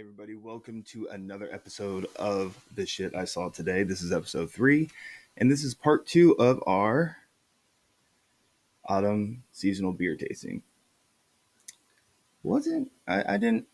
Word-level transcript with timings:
everybody, 0.00 0.34
welcome 0.34 0.82
to 0.82 1.06
another 1.08 1.46
episode 1.52 2.06
of 2.16 2.58
the 2.74 2.86
shit 2.86 3.14
I 3.14 3.26
saw 3.26 3.50
today. 3.50 3.82
This 3.82 4.00
is 4.00 4.12
episode 4.12 4.50
three, 4.50 4.88
and 5.36 5.50
this 5.50 5.62
is 5.62 5.74
part 5.74 6.06
two 6.06 6.32
of 6.38 6.64
our 6.66 7.18
autumn 8.86 9.42
seasonal 9.52 9.92
beer 9.92 10.16
tasting. 10.16 10.62
Wasn't 12.42 12.90
I, 13.06 13.34
I 13.34 13.36
didn't 13.36 13.66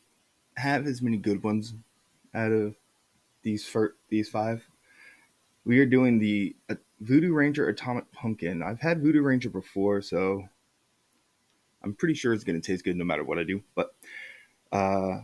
have 0.57 0.89
as 0.89 1.01
many 1.01 1.17
good 1.17 1.45
ones 1.45 1.75
out 2.35 2.51
of 2.51 2.75
these 3.45 3.65
fir- 3.65 3.95
these 4.09 4.29
five. 4.29 4.67
We 5.65 5.79
are 5.79 5.87
doing 5.87 6.19
the 6.19 6.57
uh, 6.69 6.75
Voodoo 6.99 7.35
Ranger 7.35 7.69
Atomic 7.69 8.11
Pumpkin. 8.11 8.65
I've 8.65 8.81
had 8.81 9.01
Voodoo 9.01 9.23
Ranger 9.23 9.49
before, 9.49 10.03
so 10.03 10.49
I'm 11.85 11.95
pretty 11.95 12.15
sure 12.15 12.33
it's 12.33 12.43
going 12.43 12.61
to 12.61 12.67
taste 12.67 12.85
good 12.85 12.97
no 12.97 13.05
matter 13.05 13.23
what 13.23 13.39
I 13.39 13.45
do. 13.45 13.63
But 13.77 13.95
uh, 14.73 15.19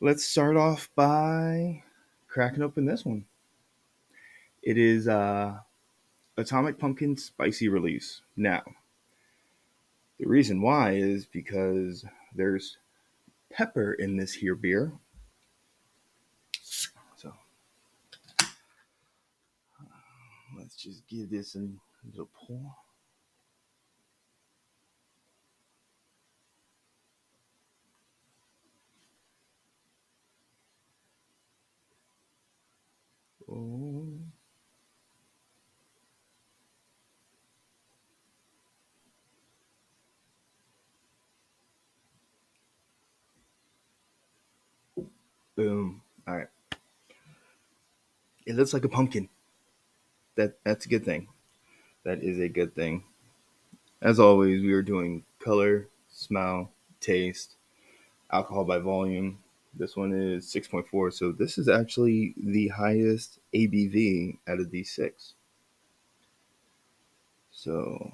let's 0.00 0.24
start 0.24 0.56
off 0.56 0.90
by 0.94 1.82
cracking 2.28 2.62
open 2.62 2.84
this 2.84 3.04
one. 3.04 3.24
It 4.62 4.76
is 4.76 5.08
uh, 5.08 5.58
Atomic 6.36 6.78
Pumpkin 6.78 7.16
Spicy 7.16 7.68
Release. 7.68 8.20
Now, 8.36 8.62
the 10.18 10.26
reason 10.26 10.60
why 10.60 10.92
is 10.92 11.24
because 11.24 12.04
there's 12.34 12.78
pepper 13.50 13.94
in 13.94 14.16
this 14.16 14.34
here 14.34 14.54
beer. 14.54 14.92
So 17.16 17.32
let's 20.58 20.76
just 20.76 21.06
give 21.08 21.30
this 21.30 21.54
a 21.54 21.68
little 22.10 22.28
pour. 22.34 22.74
Oh. 33.50 34.06
Boom. 45.56 46.02
All 46.28 46.36
right. 46.36 46.48
It 48.46 48.56
looks 48.56 48.72
like 48.74 48.84
a 48.84 48.88
pumpkin. 48.88 49.28
That 50.36 50.58
that's 50.64 50.86
a 50.86 50.88
good 50.88 51.04
thing. 51.04 51.28
That 52.04 52.22
is 52.22 52.38
a 52.38 52.48
good 52.48 52.74
thing. 52.74 53.04
As 54.02 54.20
always, 54.20 54.62
we 54.62 54.72
are 54.72 54.82
doing 54.82 55.24
color, 55.38 55.88
smell, 56.10 56.70
taste, 57.00 57.56
alcohol 58.30 58.64
by 58.64 58.78
volume. 58.78 59.38
This 59.78 59.94
one 59.94 60.12
is 60.12 60.46
6.4, 60.46 61.12
so 61.12 61.32
this 61.32 61.58
is 61.58 61.68
actually 61.68 62.34
the 62.42 62.68
highest 62.68 63.38
ABV 63.54 64.38
out 64.48 64.58
of 64.58 64.70
these 64.70 64.90
six. 64.90 65.34
So 67.50 68.10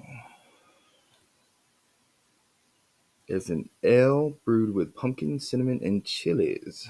it's 3.27 3.49
an 3.49 3.69
ale 3.81 4.37
brewed 4.43 4.73
with 4.75 4.93
pumpkin, 4.93 5.39
cinnamon, 5.39 5.79
and 5.83 6.03
chilies. 6.03 6.89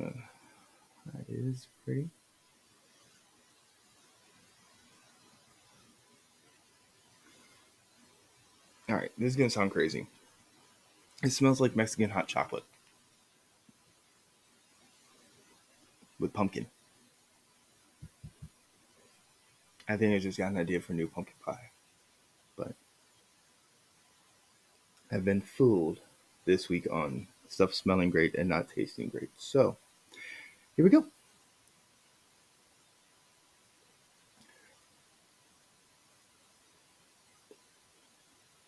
Uh, 0.00 0.10
that 1.06 1.24
is 1.28 1.66
pretty. 1.84 2.08
All 8.88 8.94
right, 8.94 9.10
this 9.18 9.30
is 9.30 9.36
gonna 9.36 9.50
sound 9.50 9.72
crazy. 9.72 10.06
It 11.22 11.30
smells 11.30 11.60
like 11.60 11.76
Mexican 11.76 12.10
hot 12.10 12.28
chocolate 12.28 12.64
with 16.18 16.32
pumpkin. 16.32 16.66
I 19.88 19.96
think 19.96 20.14
I 20.14 20.18
just 20.18 20.38
got 20.38 20.50
an 20.50 20.58
idea 20.58 20.80
for 20.80 20.92
new 20.92 21.06
pumpkin 21.06 21.36
pie, 21.44 21.70
but 22.56 22.74
I've 25.10 25.24
been 25.24 25.40
fooled 25.40 26.00
this 26.44 26.68
week 26.68 26.86
on 26.90 27.28
stuff 27.48 27.74
smelling 27.74 28.10
great 28.10 28.34
and 28.34 28.48
not 28.48 28.68
tasting 28.68 29.08
great. 29.08 29.30
So 29.36 29.76
here 30.76 30.84
we 30.84 30.90
go. 30.90 31.06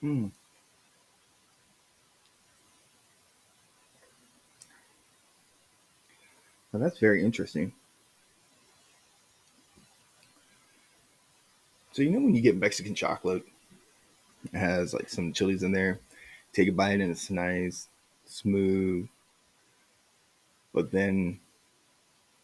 Mm. 0.03 0.31
Now 6.73 6.81
that's 6.81 6.99
very 6.99 7.25
interesting. 7.25 7.73
So 11.93 12.03
you 12.03 12.11
know 12.11 12.21
when 12.21 12.35
you 12.35 12.43
get 12.43 12.57
Mexican 12.57 12.95
chocolate, 12.95 13.45
it 14.53 14.59
has 14.59 14.95
like 14.95 15.09
some 15.09 15.33
chilies 15.33 15.63
in 15.63 15.73
there. 15.73 15.99
Take 16.53 16.69
a 16.69 16.73
bite 16.73 17.01
and 17.01 17.11
it's 17.11 17.31
nice, 17.31 17.89
smooth. 18.27 19.09
But 20.73 20.93
then 20.93 21.41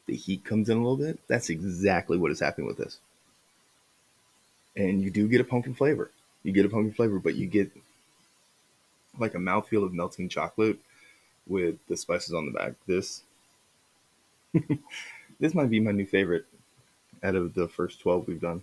the 0.06 0.16
heat 0.16 0.44
comes 0.44 0.68
in 0.68 0.76
a 0.76 0.80
little 0.80 0.96
bit. 0.96 1.20
That's 1.28 1.50
exactly 1.50 2.18
what 2.18 2.30
is 2.30 2.40
happening 2.40 2.66
with 2.66 2.78
this. 2.78 2.98
And 4.76 5.02
you 5.02 5.10
do 5.10 5.28
get 5.28 5.40
a 5.40 5.44
pumpkin 5.44 5.74
flavor. 5.74 6.10
You 6.42 6.52
get 6.52 6.66
a 6.66 6.68
pumpkin 6.68 6.92
flavor, 6.92 7.18
but 7.18 7.36
you 7.36 7.46
get 7.46 7.70
like 9.18 9.34
a 9.34 9.38
mouthfeel 9.38 9.84
of 9.84 9.94
melting 9.94 10.28
chocolate 10.28 10.78
with 11.46 11.76
the 11.88 11.96
spices 11.96 12.34
on 12.34 12.46
the 12.46 12.52
back. 12.52 12.72
This 12.86 13.22
this 15.40 15.54
might 15.54 15.70
be 15.70 15.80
my 15.80 15.92
new 15.92 16.06
favorite 16.06 16.46
out 17.22 17.34
of 17.34 17.54
the 17.54 17.68
first 17.68 18.00
12 18.00 18.26
we've 18.28 18.40
done. 18.40 18.62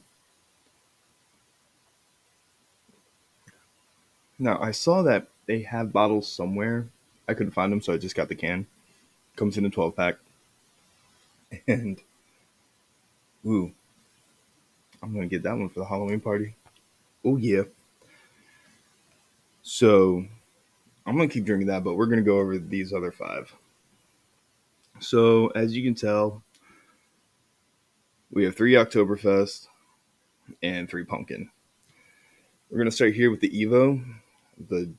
Now, 4.39 4.59
I 4.61 4.71
saw 4.71 5.03
that 5.03 5.27
they 5.45 5.61
have 5.63 5.93
bottles 5.93 6.27
somewhere. 6.27 6.87
I 7.27 7.33
couldn't 7.33 7.51
find 7.53 7.71
them, 7.71 7.81
so 7.81 7.93
I 7.93 7.97
just 7.97 8.15
got 8.15 8.27
the 8.27 8.35
can. 8.35 8.67
Comes 9.35 9.57
in 9.57 9.65
a 9.65 9.69
12 9.69 9.95
pack. 9.95 10.15
And, 11.67 11.99
ooh, 13.45 13.73
I'm 15.03 15.13
going 15.13 15.27
to 15.27 15.35
get 15.35 15.43
that 15.43 15.57
one 15.57 15.67
for 15.67 15.79
the 15.81 15.85
Halloween 15.85 16.21
party. 16.21 16.55
Oh, 17.25 17.37
yeah. 17.37 17.63
So, 19.63 20.25
I'm 21.05 21.17
going 21.17 21.27
to 21.27 21.33
keep 21.33 21.45
drinking 21.45 21.67
that, 21.67 21.83
but 21.83 21.95
we're 21.95 22.05
going 22.05 22.19
to 22.19 22.23
go 22.23 22.39
over 22.39 22.57
these 22.57 22.93
other 22.93 23.11
five. 23.11 23.53
So, 25.01 25.47
as 25.55 25.75
you 25.75 25.83
can 25.83 25.95
tell, 25.95 26.43
we 28.29 28.43
have 28.43 28.55
three 28.55 28.73
Oktoberfest 28.73 29.67
and 30.61 30.87
three 30.87 31.03
Pumpkin. 31.03 31.49
We're 32.69 32.77
going 32.77 32.89
to 32.89 32.95
start 32.95 33.15
here 33.15 33.31
with 33.31 33.39
the 33.39 33.49
Evo, 33.49 34.05
the 34.69 34.93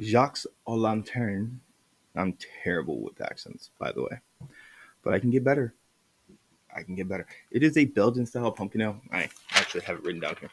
Jacques 0.00 0.38
au 0.68 0.76
Lanterne. 0.76 1.60
I'm 2.14 2.38
terrible 2.62 3.00
with 3.00 3.20
accents, 3.20 3.70
by 3.76 3.90
the 3.90 4.02
way, 4.02 4.20
but 5.02 5.14
I 5.14 5.18
can 5.18 5.30
get 5.30 5.42
better. 5.42 5.74
I 6.74 6.84
can 6.84 6.94
get 6.94 7.08
better. 7.08 7.26
It 7.50 7.64
is 7.64 7.76
a 7.76 7.86
Belgian 7.86 8.26
style 8.26 8.52
pumpkin 8.52 8.82
ale. 8.82 9.00
I 9.10 9.28
actually 9.54 9.80
have 9.82 9.96
it 9.96 10.04
written 10.04 10.20
down 10.20 10.36
here. 10.38 10.50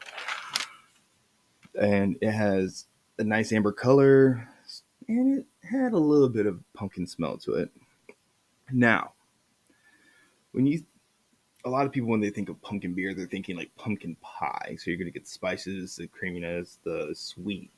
And 1.79 2.17
it 2.19 2.31
has 2.31 2.87
a 3.19 3.23
nice 3.23 3.53
amber 3.53 3.71
color, 3.71 4.49
and 5.07 5.37
it 5.37 5.45
had 5.61 5.93
a 5.93 5.99
little 5.99 6.29
bit 6.29 6.47
of 6.47 6.59
pumpkin 6.73 7.05
smell 7.05 7.37
to 7.37 7.53
it. 7.53 7.69
Now, 8.71 9.13
when 10.51 10.65
you, 10.65 10.83
a 11.65 11.69
lot 11.69 11.85
of 11.85 11.91
people 11.91 12.09
when 12.09 12.19
they 12.19 12.29
think 12.29 12.49
of 12.49 12.61
pumpkin 12.61 12.93
beer, 12.93 13.13
they're 13.13 13.25
thinking 13.25 13.55
like 13.55 13.75
pumpkin 13.75 14.15
pie. 14.21 14.75
So 14.77 14.89
you're 14.89 14.97
gonna 14.97 15.11
get 15.11 15.25
the 15.25 15.31
spices, 15.31 15.95
the 15.95 16.07
creaminess, 16.07 16.79
the 16.83 17.11
sweet 17.13 17.69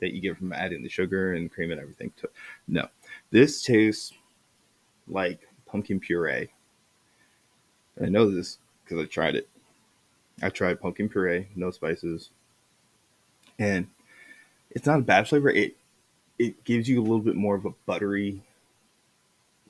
that 0.00 0.12
you 0.12 0.20
get 0.20 0.38
from 0.38 0.52
adding 0.52 0.82
the 0.82 0.88
sugar 0.88 1.34
and 1.34 1.50
cream 1.50 1.70
and 1.70 1.80
everything. 1.80 2.12
To 2.18 2.28
no, 2.66 2.88
this 3.30 3.62
tastes 3.62 4.12
like 5.06 5.40
pumpkin 5.66 6.00
puree. 6.00 6.50
And 7.96 8.06
I 8.06 8.08
know 8.08 8.30
this 8.30 8.58
because 8.84 9.02
I 9.02 9.06
tried 9.06 9.36
it. 9.36 9.48
I 10.42 10.50
tried 10.50 10.80
pumpkin 10.80 11.08
puree, 11.08 11.48
no 11.56 11.70
spices, 11.70 12.30
and 13.58 13.88
it's 14.70 14.86
not 14.86 15.00
a 15.00 15.02
bad 15.02 15.28
flavor. 15.28 15.50
It 15.50 15.76
it 16.38 16.62
gives 16.64 16.88
you 16.88 17.00
a 17.00 17.02
little 17.02 17.20
bit 17.20 17.34
more 17.34 17.56
of 17.56 17.64
a 17.64 17.74
buttery 17.86 18.42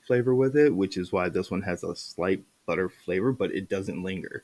flavor 0.09 0.35
with 0.35 0.57
it, 0.57 0.75
which 0.75 0.97
is 0.97 1.13
why 1.13 1.29
this 1.29 1.51
one 1.51 1.63
has 1.63 1.85
a 1.85 1.95
slight 1.95 2.43
butter 2.67 2.89
flavor, 2.89 3.31
but 3.31 3.53
it 3.53 3.69
doesn't 3.69 4.03
linger. 4.03 4.43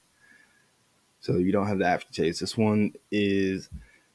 So 1.20 1.38
you 1.38 1.50
don't 1.52 1.66
have 1.66 1.78
the 1.78 1.86
aftertaste. 1.86 2.40
This 2.40 2.56
one 2.56 2.92
is 3.10 3.70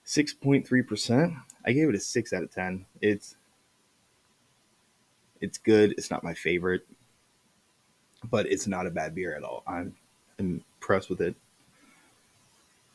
6.3%. 0.05 1.41
I 1.65 1.71
gave 1.71 1.89
it 1.89 1.95
a 1.95 1.99
6 1.99 2.33
out 2.33 2.43
of 2.43 2.51
10. 2.51 2.85
It's 3.01 3.35
it's 5.41 5.57
good. 5.57 5.93
It's 5.97 6.11
not 6.11 6.23
my 6.23 6.33
favorite, 6.33 6.85
but 8.29 8.45
it's 8.45 8.67
not 8.67 8.85
a 8.85 8.91
bad 8.91 9.15
beer 9.15 9.35
at 9.35 9.43
all. 9.43 9.63
I'm 9.65 9.95
impressed 10.37 11.09
with 11.09 11.21
it. 11.21 11.33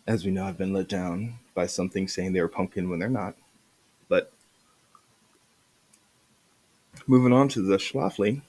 As 0.07 0.25
we 0.25 0.31
know, 0.31 0.45
I've 0.45 0.59
been 0.59 0.75
let 0.75 0.89
down 0.89 1.39
by 1.55 1.67
something 1.67 2.07
saying 2.07 2.35
they 2.35 2.43
were 2.43 2.49
pumpkin 2.49 2.91
when 2.91 2.99
they're 2.99 3.09
not. 3.09 3.35
But 4.09 4.31
Moving 7.07 7.35
on 7.35 7.49
to 7.51 7.61
the 7.61 7.77
Schlafly. 7.77 8.41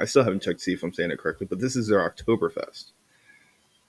I 0.00 0.04
still 0.04 0.24
haven't 0.24 0.42
checked 0.42 0.58
to 0.58 0.64
see 0.64 0.72
if 0.72 0.82
I'm 0.82 0.92
saying 0.92 1.12
it 1.12 1.18
correctly, 1.20 1.46
but 1.48 1.60
this 1.60 1.76
is 1.76 1.86
their 1.86 2.00
Oktoberfest. 2.00 2.86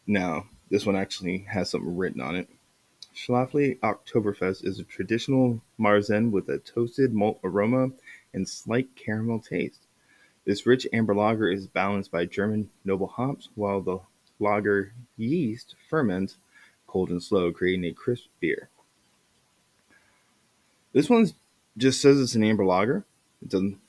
Now, 0.05 0.45
this 0.69 0.85
one 0.85 0.95
actually 0.95 1.39
has 1.49 1.71
something 1.71 1.97
written 1.97 2.21
on 2.21 2.35
it. 2.35 2.47
Schlafly 3.15 3.79
Oktoberfest 3.79 4.63
is 4.63 4.77
a 4.77 4.83
traditional 4.83 5.59
Marzen 5.79 6.29
with 6.29 6.49
a 6.49 6.59
toasted 6.59 7.15
malt 7.15 7.39
aroma 7.43 7.89
and 8.31 8.47
slight 8.47 8.95
caramel 8.95 9.39
taste. 9.39 9.87
This 10.45 10.67
rich 10.67 10.85
amber 10.93 11.15
lager 11.15 11.49
is 11.49 11.65
balanced 11.65 12.11
by 12.11 12.25
German 12.25 12.69
noble 12.83 13.07
hops, 13.07 13.49
while 13.55 13.81
the 13.81 14.01
lager 14.39 14.93
yeast 15.17 15.73
ferments 15.89 16.37
cold 16.85 17.09
and 17.09 17.23
slow, 17.23 17.51
creating 17.51 17.85
a 17.85 17.93
crisp 17.93 18.27
beer. 18.39 18.69
This 20.93 21.09
one 21.09 21.27
just 21.75 21.99
says 21.99 22.21
it's 22.21 22.35
an 22.35 22.43
amber 22.43 22.65
lager. 22.65 23.03
It 23.41 23.49
doesn't, 23.49 23.79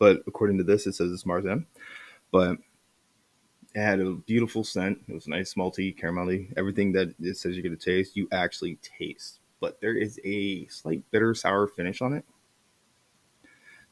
but 0.00 0.22
according 0.26 0.58
to 0.58 0.64
this, 0.64 0.88
it 0.88 0.94
says 0.94 1.12
it's 1.12 1.24
Marzen. 1.24 1.66
But 2.32 2.56
it 3.74 3.80
had 3.80 4.00
a 4.00 4.14
beautiful 4.14 4.64
scent. 4.64 4.98
It 5.06 5.14
was 5.14 5.28
nice, 5.28 5.54
malty, 5.54 5.96
caramelly. 5.96 6.52
Everything 6.56 6.90
that 6.92 7.14
it 7.20 7.36
says 7.36 7.54
you're 7.54 7.62
going 7.62 7.76
to 7.76 7.84
taste, 7.84 8.16
you 8.16 8.26
actually 8.32 8.76
taste. 8.76 9.38
But 9.60 9.80
there 9.80 9.94
is 9.94 10.18
a 10.24 10.66
slight 10.66 11.02
bitter 11.10 11.34
sour 11.34 11.68
finish 11.68 12.00
on 12.00 12.14
it. 12.14 12.24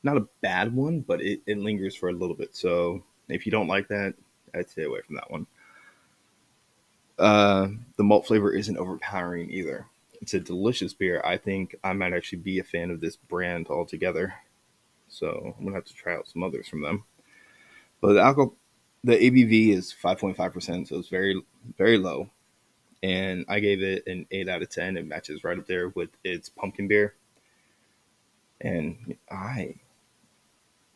Not 0.02 0.16
a 0.16 0.26
bad 0.40 0.74
one, 0.74 1.00
but 1.00 1.20
it, 1.20 1.42
it 1.46 1.58
lingers 1.58 1.94
for 1.94 2.08
a 2.08 2.12
little 2.12 2.34
bit. 2.34 2.56
So 2.56 3.04
if 3.28 3.44
you 3.44 3.52
don't 3.52 3.68
like 3.68 3.86
that, 3.88 4.14
I'd 4.54 4.70
stay 4.70 4.84
away 4.84 5.02
from 5.02 5.16
that 5.16 5.30
one. 5.30 5.46
Uh, 7.18 7.68
the 7.96 8.04
malt 8.04 8.26
flavor 8.26 8.54
isn't 8.54 8.78
overpowering 8.78 9.50
either. 9.50 9.86
It's 10.22 10.34
a 10.34 10.40
delicious 10.40 10.94
beer. 10.94 11.20
I 11.24 11.36
think 11.36 11.76
I 11.84 11.92
might 11.92 12.14
actually 12.14 12.38
be 12.38 12.60
a 12.60 12.64
fan 12.64 12.90
of 12.90 13.00
this 13.00 13.16
brand 13.16 13.66
altogether. 13.68 14.32
So 15.08 15.54
I'm 15.58 15.64
gonna 15.64 15.76
have 15.76 15.84
to 15.86 15.94
try 15.94 16.14
out 16.14 16.28
some 16.28 16.42
others 16.42 16.68
from 16.68 16.82
them. 16.82 17.04
But 18.00 18.14
the 18.14 18.20
alcohol 18.20 18.54
the 19.04 19.16
ABV 19.16 19.70
is 19.74 19.94
5.5%, 20.02 20.88
so 20.88 20.98
it's 20.98 21.08
very, 21.08 21.40
very 21.76 21.98
low. 21.98 22.28
And 23.02 23.44
I 23.48 23.60
gave 23.60 23.82
it 23.82 24.06
an 24.06 24.26
8 24.30 24.48
out 24.48 24.62
of 24.62 24.70
10. 24.70 24.96
It 24.96 25.06
matches 25.06 25.44
right 25.44 25.58
up 25.58 25.66
there 25.66 25.90
with 25.90 26.10
its 26.24 26.48
pumpkin 26.48 26.88
beer. 26.88 27.14
And 28.60 29.16
I, 29.30 29.76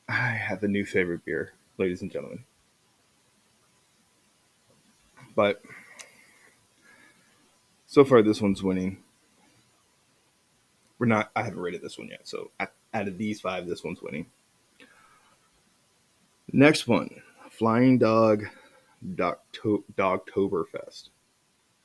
I 0.08 0.30
have 0.30 0.64
a 0.64 0.68
new 0.68 0.84
favorite 0.84 1.24
beer, 1.24 1.52
ladies 1.78 2.02
and 2.02 2.10
gentlemen. 2.10 2.44
But 5.36 5.62
so 7.86 8.04
far, 8.04 8.20
this 8.20 8.42
one's 8.42 8.64
winning. 8.64 8.98
We're 10.98 11.06
not, 11.06 11.30
I 11.36 11.44
haven't 11.44 11.60
rated 11.60 11.82
this 11.82 11.98
one 11.98 12.08
yet. 12.08 12.26
So 12.28 12.50
out 12.94 13.08
of 13.08 13.18
these 13.18 13.40
five, 13.40 13.66
this 13.66 13.84
one's 13.84 14.02
winning. 14.02 14.26
Next 16.52 16.86
one 16.86 17.10
Flying 17.50 17.98
Dog 17.98 18.44
Dogtoberfest. 19.14 21.08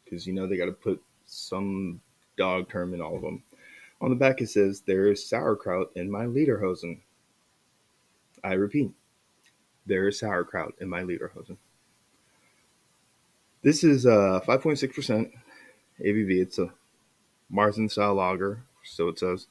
Because 0.03 0.25
you 0.25 0.33
know 0.33 0.47
they 0.47 0.57
got 0.57 0.65
to 0.65 0.71
put 0.71 1.01
some 1.25 1.99
dog 2.37 2.69
term 2.69 2.93
in 2.93 3.01
all 3.01 3.15
of 3.15 3.21
them. 3.21 3.43
On 3.99 4.09
the 4.09 4.15
back 4.15 4.41
it 4.41 4.49
says, 4.49 4.81
There 4.81 5.11
is 5.11 5.27
sauerkraut 5.27 5.91
in 5.95 6.09
my 6.09 6.25
lederhosen. 6.25 6.99
I 8.43 8.53
repeat, 8.53 8.91
there 9.85 10.07
is 10.07 10.19
sauerkraut 10.19 10.75
in 10.79 10.89
my 10.89 11.01
lederhosen. 11.01 11.57
This 13.63 13.83
is 13.83 14.05
uh, 14.05 14.39
5.6% 14.45 15.31
ABV. 16.05 16.41
It's 16.41 16.59
a 16.59 16.71
Marzen 17.51 17.89
style 17.89 18.15
lager, 18.15 18.63
so 18.83 19.07
it 19.07 19.19
says. 19.19 19.47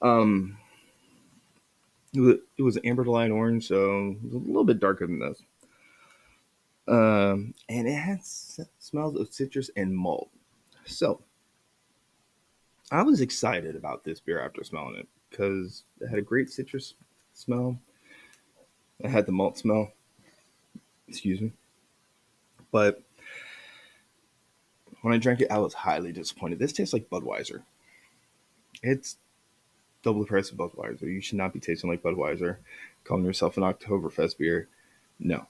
Um, 0.00 0.56
it 2.12 2.20
was, 2.20 2.36
it 2.58 2.62
was 2.62 2.78
amber 2.84 3.04
to 3.04 3.10
light 3.10 3.30
orange, 3.30 3.68
so 3.68 4.16
it 4.22 4.24
was 4.24 4.34
a 4.34 4.38
little 4.38 4.64
bit 4.64 4.80
darker 4.80 5.06
than 5.06 5.20
this. 5.20 5.42
Um, 6.88 7.54
and 7.68 7.86
it 7.86 7.94
had 7.94 8.20
smells 8.24 9.16
of 9.16 9.32
citrus 9.32 9.70
and 9.76 9.96
malt. 9.96 10.28
So 10.86 11.22
I 12.90 13.02
was 13.02 13.20
excited 13.20 13.76
about 13.76 14.02
this 14.02 14.18
beer 14.18 14.44
after 14.44 14.64
smelling 14.64 14.96
it 14.96 15.08
because 15.30 15.84
it 16.00 16.08
had 16.08 16.18
a 16.18 16.22
great 16.22 16.50
citrus 16.50 16.94
smell. 17.34 17.78
It 18.98 19.10
had 19.10 19.26
the 19.26 19.32
malt 19.32 19.56
smell. 19.58 19.92
Excuse 21.06 21.40
me. 21.40 21.52
But 22.72 23.02
when 25.02 25.14
I 25.14 25.18
drank 25.18 25.40
it, 25.40 25.50
I 25.50 25.58
was 25.58 25.74
highly 25.74 26.12
disappointed. 26.12 26.58
This 26.58 26.72
tastes 26.72 26.92
like 26.92 27.08
Budweiser. 27.08 27.62
It's 28.82 29.16
double 30.02 30.20
the 30.20 30.26
price 30.26 30.50
of 30.50 30.56
Budweiser. 30.56 31.02
You 31.02 31.20
should 31.20 31.38
not 31.38 31.52
be 31.52 31.60
tasting 31.60 31.90
like 31.90 32.02
Budweiser, 32.02 32.56
calling 33.04 33.24
yourself 33.24 33.56
an 33.56 33.62
Oktoberfest 33.62 34.38
beer. 34.38 34.68
No, 35.18 35.46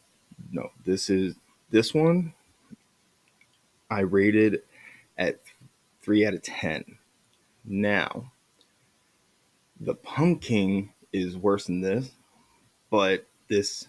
no. 0.52 0.70
This 0.84 1.10
is 1.10 1.36
this 1.70 1.94
one. 1.94 2.34
I 3.90 4.00
rated 4.00 4.62
at 5.18 5.40
three 6.02 6.26
out 6.26 6.34
of 6.34 6.42
ten. 6.42 6.84
Now, 7.64 8.32
the 9.80 9.94
pumpkin 9.94 10.90
is 11.12 11.36
worse 11.36 11.66
than 11.66 11.80
this, 11.80 12.10
but 12.90 13.26
this 13.48 13.88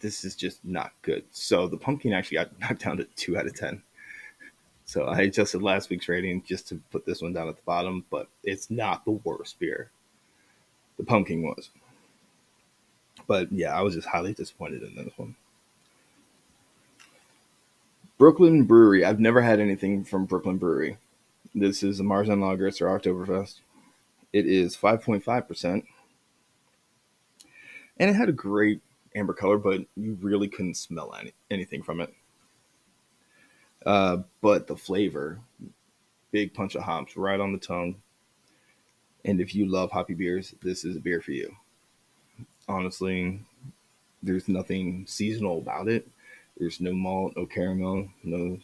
this 0.00 0.24
is 0.24 0.34
just 0.34 0.64
not 0.64 0.92
good. 1.02 1.24
So 1.30 1.68
the 1.68 1.76
pumpkin 1.76 2.12
actually 2.12 2.38
got 2.38 2.58
knocked 2.60 2.84
down 2.84 2.96
to 2.98 3.04
two 3.16 3.36
out 3.36 3.46
of 3.46 3.54
ten. 3.54 3.82
So 4.90 5.04
I 5.06 5.20
adjusted 5.20 5.62
last 5.62 5.88
week's 5.88 6.08
rating 6.08 6.42
just 6.42 6.66
to 6.68 6.80
put 6.90 7.06
this 7.06 7.22
one 7.22 7.32
down 7.32 7.48
at 7.48 7.56
the 7.56 7.62
bottom, 7.62 8.04
but 8.10 8.28
it's 8.42 8.70
not 8.70 9.04
the 9.04 9.12
worst 9.12 9.58
beer. 9.60 9.90
The 10.96 11.04
pumpkin 11.04 11.42
was. 11.42 11.70
But 13.28 13.52
yeah, 13.52 13.78
I 13.78 13.82
was 13.82 13.94
just 13.94 14.08
highly 14.08 14.34
disappointed 14.34 14.82
in 14.82 14.96
this 14.96 15.16
one. 15.16 15.36
Brooklyn 18.18 18.64
Brewery. 18.64 19.04
I've 19.04 19.20
never 19.20 19.40
had 19.40 19.60
anything 19.60 20.04
from 20.04 20.26
Brooklyn 20.26 20.58
Brewery. 20.58 20.98
This 21.54 21.82
is 21.82 22.00
a 22.00 22.02
Marzen 22.02 22.40
Lager. 22.40 22.66
It's 22.66 22.80
their 22.80 22.88
Oktoberfest. 22.88 23.60
It 24.32 24.46
is 24.46 24.76
5.5%. 24.76 25.84
And 27.98 28.10
it 28.10 28.14
had 28.14 28.28
a 28.28 28.32
great 28.32 28.80
amber 29.14 29.34
color, 29.34 29.58
but 29.58 29.82
you 29.96 30.18
really 30.20 30.48
couldn't 30.48 30.76
smell 30.76 31.14
any, 31.18 31.32
anything 31.50 31.82
from 31.82 32.00
it. 32.00 32.12
Uh, 33.84 34.18
but 34.40 34.66
the 34.66 34.76
flavor, 34.76 35.40
big 36.30 36.54
punch 36.54 36.74
of 36.74 36.82
hops 36.82 37.16
right 37.16 37.40
on 37.40 37.52
the 37.52 37.58
tongue. 37.58 37.96
And 39.24 39.40
if 39.40 39.54
you 39.54 39.66
love 39.66 39.90
hoppy 39.90 40.14
beers, 40.14 40.54
this 40.62 40.84
is 40.84 40.96
a 40.96 41.00
beer 41.00 41.20
for 41.20 41.32
you. 41.32 41.54
Honestly, 42.68 43.40
there's 44.22 44.48
nothing 44.48 45.04
seasonal 45.06 45.58
about 45.58 45.88
it. 45.88 46.06
There's 46.58 46.80
no 46.80 46.92
malt, 46.92 47.34
no 47.36 47.46
caramel, 47.46 48.08
no 48.22 48.58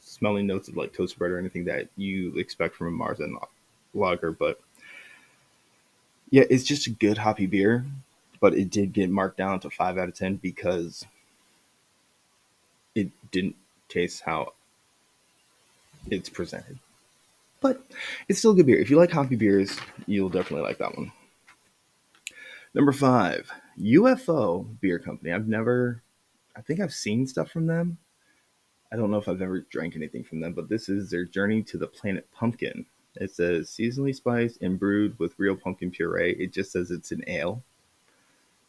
smelling 0.00 0.46
notes 0.46 0.68
of 0.68 0.76
like 0.76 0.92
toast 0.92 1.18
bread 1.18 1.32
or 1.32 1.38
anything 1.38 1.64
that 1.64 1.88
you 1.96 2.36
expect 2.38 2.76
from 2.76 2.88
a 2.88 3.04
Marzen 3.04 3.34
lager. 3.94 4.32
But 4.32 4.60
yeah, 6.30 6.44
it's 6.48 6.64
just 6.64 6.86
a 6.86 6.90
good 6.90 7.18
hoppy 7.18 7.46
beer. 7.46 7.84
But 8.40 8.54
it 8.54 8.70
did 8.70 8.92
get 8.92 9.10
marked 9.10 9.36
down 9.36 9.60
to 9.60 9.70
five 9.70 9.98
out 9.98 10.08
of 10.08 10.14
ten 10.14 10.36
because 10.36 11.04
it 12.94 13.10
didn't 13.30 13.56
taste 13.92 14.22
how 14.24 14.52
it's 16.10 16.28
presented. 16.28 16.78
But 17.60 17.80
it's 18.28 18.40
still 18.40 18.52
a 18.52 18.54
good 18.54 18.66
beer. 18.66 18.80
If 18.80 18.90
you 18.90 18.96
like 18.96 19.10
hoppy 19.10 19.36
beers, 19.36 19.76
you'll 20.06 20.28
definitely 20.28 20.66
like 20.66 20.78
that 20.78 20.96
one. 20.96 21.12
Number 22.74 22.92
five, 22.92 23.50
UFO 23.80 24.66
Beer 24.80 24.98
Company. 24.98 25.32
I've 25.32 25.46
never, 25.46 26.02
I 26.56 26.62
think 26.62 26.80
I've 26.80 26.92
seen 26.92 27.26
stuff 27.26 27.50
from 27.50 27.66
them. 27.66 27.98
I 28.92 28.96
don't 28.96 29.10
know 29.10 29.18
if 29.18 29.28
I've 29.28 29.42
ever 29.42 29.60
drank 29.70 29.94
anything 29.94 30.24
from 30.24 30.40
them, 30.40 30.52
but 30.52 30.68
this 30.68 30.88
is 30.88 31.10
their 31.10 31.24
journey 31.24 31.62
to 31.62 31.78
the 31.78 31.86
planet 31.86 32.26
pumpkin. 32.32 32.84
It 33.16 33.30
says 33.30 33.68
seasonally 33.68 34.14
spiced 34.14 34.62
and 34.62 34.78
brewed 34.78 35.18
with 35.18 35.38
real 35.38 35.56
pumpkin 35.56 35.90
puree. 35.90 36.34
It 36.38 36.52
just 36.52 36.72
says 36.72 36.90
it's 36.90 37.12
an 37.12 37.22
ale. 37.26 37.62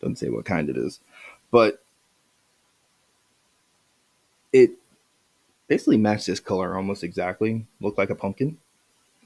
Doesn't 0.01 0.17
say 0.17 0.29
what 0.29 0.45
kind 0.45 0.69
it 0.69 0.77
is. 0.77 0.99
But 1.49 1.83
it 4.51 4.71
basically 5.67 5.97
matched 5.97 6.27
this 6.27 6.39
color 6.39 6.75
almost 6.75 7.03
exactly, 7.03 7.65
looked 7.79 7.97
like 7.97 8.09
a 8.09 8.15
pumpkin, 8.15 8.57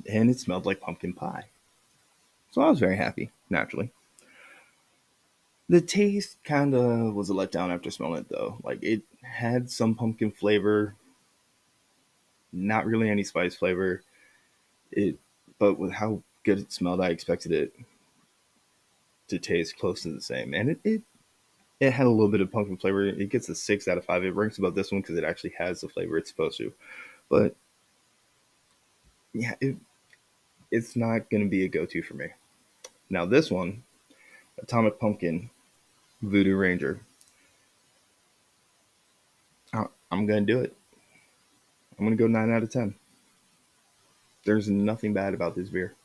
and 0.10 0.29
it 0.29 0.39
smelled 0.39 0.65
like 0.65 0.79
pumpkin 0.79 1.13
pie. 1.13 1.46
So 2.51 2.62
I 2.62 2.70
was 2.70 2.79
very 2.79 2.98
happy, 2.98 3.32
naturally. 3.50 3.91
The 5.70 5.82
taste 5.82 6.38
kind 6.44 6.74
of 6.74 7.13
was 7.13 7.29
a 7.29 7.34
letdown 7.34 7.74
after 7.74 7.91
smelling 7.91 8.22
it, 8.22 8.29
though. 8.29 8.58
Like 8.63 8.82
it 8.82 9.01
had 9.22 9.70
some 9.70 9.96
pumpkin 9.96 10.32
flavor, 10.32 10.96
not 12.53 12.86
really 12.86 13.10
any 13.10 13.24
spice 13.24 13.56
flavor. 13.56 14.01
It, 14.91 15.17
but 15.60 15.77
with 15.77 15.91
how 15.91 16.22
good 16.44 16.60
it 16.60 16.72
smelled, 16.72 17.01
I 17.01 17.10
expected 17.10 17.51
it 17.51 17.74
to 19.27 19.38
taste 19.38 19.77
close 19.77 20.03
to 20.03 20.13
the 20.13 20.22
same, 20.22 20.53
and 20.53 20.70
it, 20.70 20.79
it 20.86 21.01
it 21.79 21.91
had 21.91 22.07
a 22.07 22.10
little 22.10 22.29
bit 22.29 22.41
of 22.41 22.51
pumpkin 22.51 22.77
flavor. 22.77 23.05
It 23.05 23.29
gets 23.29 23.50
a 23.50 23.55
six 23.55 23.88
out 23.88 23.98
of 23.98 24.05
five. 24.05 24.24
It 24.24 24.36
ranks 24.36 24.57
above 24.57 24.75
this 24.75 24.91
one 24.91 25.01
because 25.01 25.17
it 25.17 25.24
actually 25.24 25.53
has 25.57 25.81
the 25.81 25.89
flavor 25.89 26.17
it's 26.17 26.29
supposed 26.29 26.57
to. 26.57 26.74
But 27.29 27.55
yeah, 29.34 29.55
it, 29.62 29.75
it's 30.72 30.96
not 30.96 31.29
going 31.29 31.43
to 31.43 31.50
be 31.50 31.65
a 31.65 31.67
go-to 31.67 32.01
for 32.01 32.15
me. 32.15 32.27
Now 33.10 33.25
this 33.25 33.51
one, 33.51 33.84
Atomic 34.62 35.00
Pumpkin, 35.00 35.50
Voodoo 36.22 36.55
Ranger. 36.55 37.00
I'm 40.12 40.25
gonna 40.25 40.41
do 40.41 40.60
it. 40.60 40.75
I'm 41.98 42.05
gonna 42.05 42.15
go 42.15 42.27
nine 42.27 42.51
out 42.51 42.63
of 42.63 42.72
ten. 42.72 42.96
There's 44.46 44.69
nothing 44.69 45.13
bad 45.13 45.34
about 45.34 45.55
this 45.55 45.69
beer. 45.69 45.96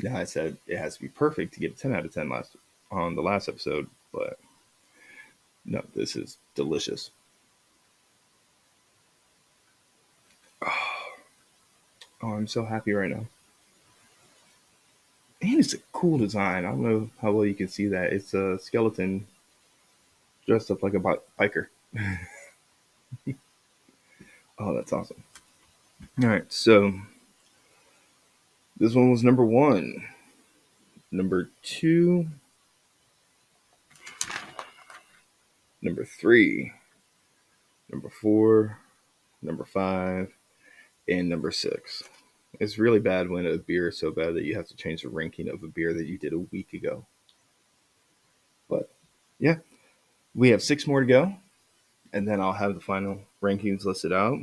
Now 0.00 0.16
I 0.16 0.24
said 0.24 0.56
it 0.66 0.78
has 0.78 0.94
to 0.96 1.02
be 1.02 1.08
perfect 1.08 1.54
to 1.54 1.60
get 1.60 1.72
a 1.72 1.76
ten 1.76 1.94
out 1.94 2.04
of 2.04 2.14
ten 2.14 2.28
last 2.28 2.56
on 2.90 3.16
the 3.16 3.22
last 3.22 3.48
episode, 3.48 3.88
but 4.12 4.38
no, 5.64 5.82
this 5.94 6.16
is 6.16 6.38
delicious. 6.54 7.10
Oh, 12.22 12.32
I'm 12.32 12.46
so 12.46 12.64
happy 12.64 12.94
right 12.94 13.10
now. 13.10 13.26
And 15.42 15.60
it's 15.60 15.74
a 15.74 15.78
cool 15.92 16.16
design. 16.16 16.64
I 16.64 16.70
don't 16.70 16.82
know 16.82 17.10
how 17.20 17.32
well 17.32 17.44
you 17.44 17.54
can 17.54 17.68
see 17.68 17.88
that. 17.88 18.14
It's 18.14 18.32
a 18.32 18.58
skeleton 18.58 19.26
dressed 20.46 20.70
up 20.70 20.82
like 20.82 20.94
a 20.94 21.00
biker. 21.00 21.66
oh, 24.58 24.74
that's 24.74 24.94
awesome. 24.94 25.22
All 26.22 26.28
right, 26.28 26.50
so 26.50 26.94
this 28.78 28.94
one 28.94 29.10
was 29.10 29.22
number 29.22 29.44
one. 29.44 30.02
Number 31.10 31.50
two. 31.62 32.26
Number 35.84 36.04
three. 36.04 36.72
Number 37.92 38.08
four. 38.08 38.78
Number 39.42 39.66
five. 39.66 40.32
And 41.06 41.28
number 41.28 41.50
six. 41.50 42.02
It's 42.58 42.78
really 42.78 43.00
bad 43.00 43.28
when 43.28 43.46
a 43.46 43.58
beer 43.58 43.88
is 43.88 43.98
so 43.98 44.10
bad 44.10 44.34
that 44.34 44.44
you 44.44 44.56
have 44.56 44.66
to 44.68 44.76
change 44.76 45.02
the 45.02 45.10
ranking 45.10 45.48
of 45.48 45.62
a 45.62 45.68
beer 45.68 45.92
that 45.92 46.06
you 46.06 46.16
did 46.16 46.32
a 46.32 46.38
week 46.38 46.72
ago. 46.72 47.04
But 48.68 48.90
yeah, 49.38 49.56
we 50.34 50.48
have 50.48 50.62
six 50.62 50.86
more 50.86 51.00
to 51.00 51.06
go, 51.06 51.34
and 52.12 52.26
then 52.26 52.40
I'll 52.40 52.52
have 52.52 52.74
the 52.74 52.80
final 52.80 53.20
rankings 53.42 53.84
listed 53.84 54.12
out 54.12 54.38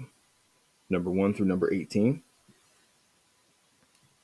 number 0.89 1.09
one 1.09 1.33
through 1.33 1.47
number 1.47 1.73
18. 1.73 2.21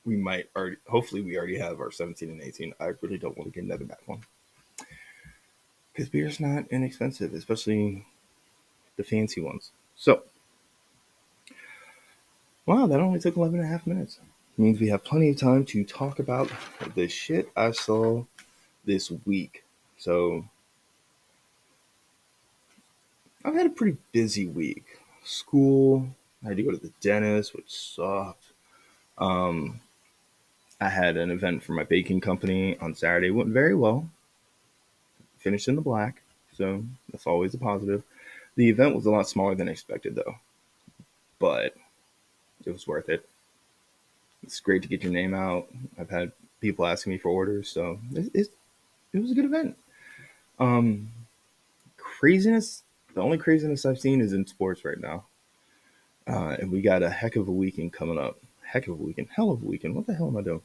We 0.04 0.16
might 0.16 0.50
already, 0.54 0.76
hopefully, 0.86 1.22
we 1.22 1.36
already 1.36 1.58
have 1.58 1.80
our 1.80 1.90
17 1.90 2.30
and 2.30 2.42
18. 2.42 2.74
I 2.78 2.90
really 3.00 3.18
don't 3.18 3.36
want 3.36 3.52
to 3.52 3.54
get 3.54 3.64
another 3.64 3.86
bad 3.86 3.98
one 4.06 4.20
because 5.98 6.08
beer's 6.08 6.38
not 6.38 6.64
inexpensive, 6.70 7.34
especially 7.34 8.06
the 8.96 9.02
fancy 9.02 9.40
ones. 9.40 9.72
So, 9.96 10.22
wow, 12.66 12.86
that 12.86 13.00
only 13.00 13.18
took 13.18 13.36
11 13.36 13.58
and 13.58 13.68
a 13.68 13.68
half 13.68 13.84
minutes. 13.84 14.20
It 14.56 14.62
means 14.62 14.78
we 14.78 14.86
have 14.90 15.02
plenty 15.02 15.30
of 15.30 15.38
time 15.38 15.64
to 15.64 15.82
talk 15.82 16.20
about 16.20 16.52
the 16.94 17.08
shit 17.08 17.50
I 17.56 17.72
saw 17.72 18.22
this 18.84 19.10
week. 19.26 19.64
So, 19.96 20.44
I've 23.44 23.54
had 23.54 23.66
a 23.66 23.70
pretty 23.70 23.96
busy 24.12 24.46
week. 24.46 25.00
School, 25.24 26.08
I 26.44 26.50
had 26.50 26.58
to 26.58 26.62
go 26.62 26.70
to 26.70 26.76
the 26.76 26.92
dentist, 27.00 27.56
which 27.56 27.74
sucked. 27.74 28.52
Um, 29.18 29.80
I 30.80 30.90
had 30.90 31.16
an 31.16 31.32
event 31.32 31.64
for 31.64 31.72
my 31.72 31.82
baking 31.82 32.20
company 32.20 32.78
on 32.78 32.94
Saturday. 32.94 33.28
It 33.28 33.34
went 33.34 33.48
very 33.48 33.74
well. 33.74 34.08
Finished 35.38 35.68
in 35.68 35.76
the 35.76 35.80
black, 35.80 36.22
so 36.56 36.84
that's 37.10 37.26
always 37.26 37.54
a 37.54 37.58
positive. 37.58 38.02
The 38.56 38.68
event 38.68 38.94
was 38.94 39.06
a 39.06 39.10
lot 39.10 39.28
smaller 39.28 39.54
than 39.54 39.68
expected, 39.68 40.14
though, 40.14 40.36
but 41.38 41.76
it 42.64 42.72
was 42.72 42.86
worth 42.86 43.08
it. 43.08 43.26
It's 44.42 44.60
great 44.60 44.82
to 44.82 44.88
get 44.88 45.02
your 45.02 45.12
name 45.12 45.34
out. 45.34 45.68
I've 45.98 46.10
had 46.10 46.32
people 46.60 46.86
asking 46.86 47.12
me 47.12 47.18
for 47.18 47.30
orders, 47.30 47.68
so 47.68 47.98
it, 48.14 48.30
it, 48.34 48.48
it 49.12 49.20
was 49.20 49.30
a 49.30 49.34
good 49.34 49.44
event. 49.44 49.76
Um, 50.58 51.10
craziness. 51.96 52.82
The 53.14 53.22
only 53.22 53.38
craziness 53.38 53.86
I've 53.86 54.00
seen 54.00 54.20
is 54.20 54.32
in 54.32 54.46
sports 54.46 54.84
right 54.84 55.00
now. 55.00 55.24
Uh, 56.26 56.56
and 56.60 56.70
we 56.70 56.82
got 56.82 57.02
a 57.02 57.10
heck 57.10 57.36
of 57.36 57.48
a 57.48 57.52
weekend 57.52 57.92
coming 57.92 58.18
up. 58.18 58.38
Heck 58.62 58.86
of 58.86 59.00
a 59.00 59.02
weekend. 59.02 59.28
Hell 59.34 59.50
of 59.50 59.62
a 59.62 59.66
weekend. 59.66 59.94
What 59.94 60.06
the 60.06 60.14
hell 60.14 60.28
am 60.28 60.36
I 60.36 60.42
doing? 60.42 60.62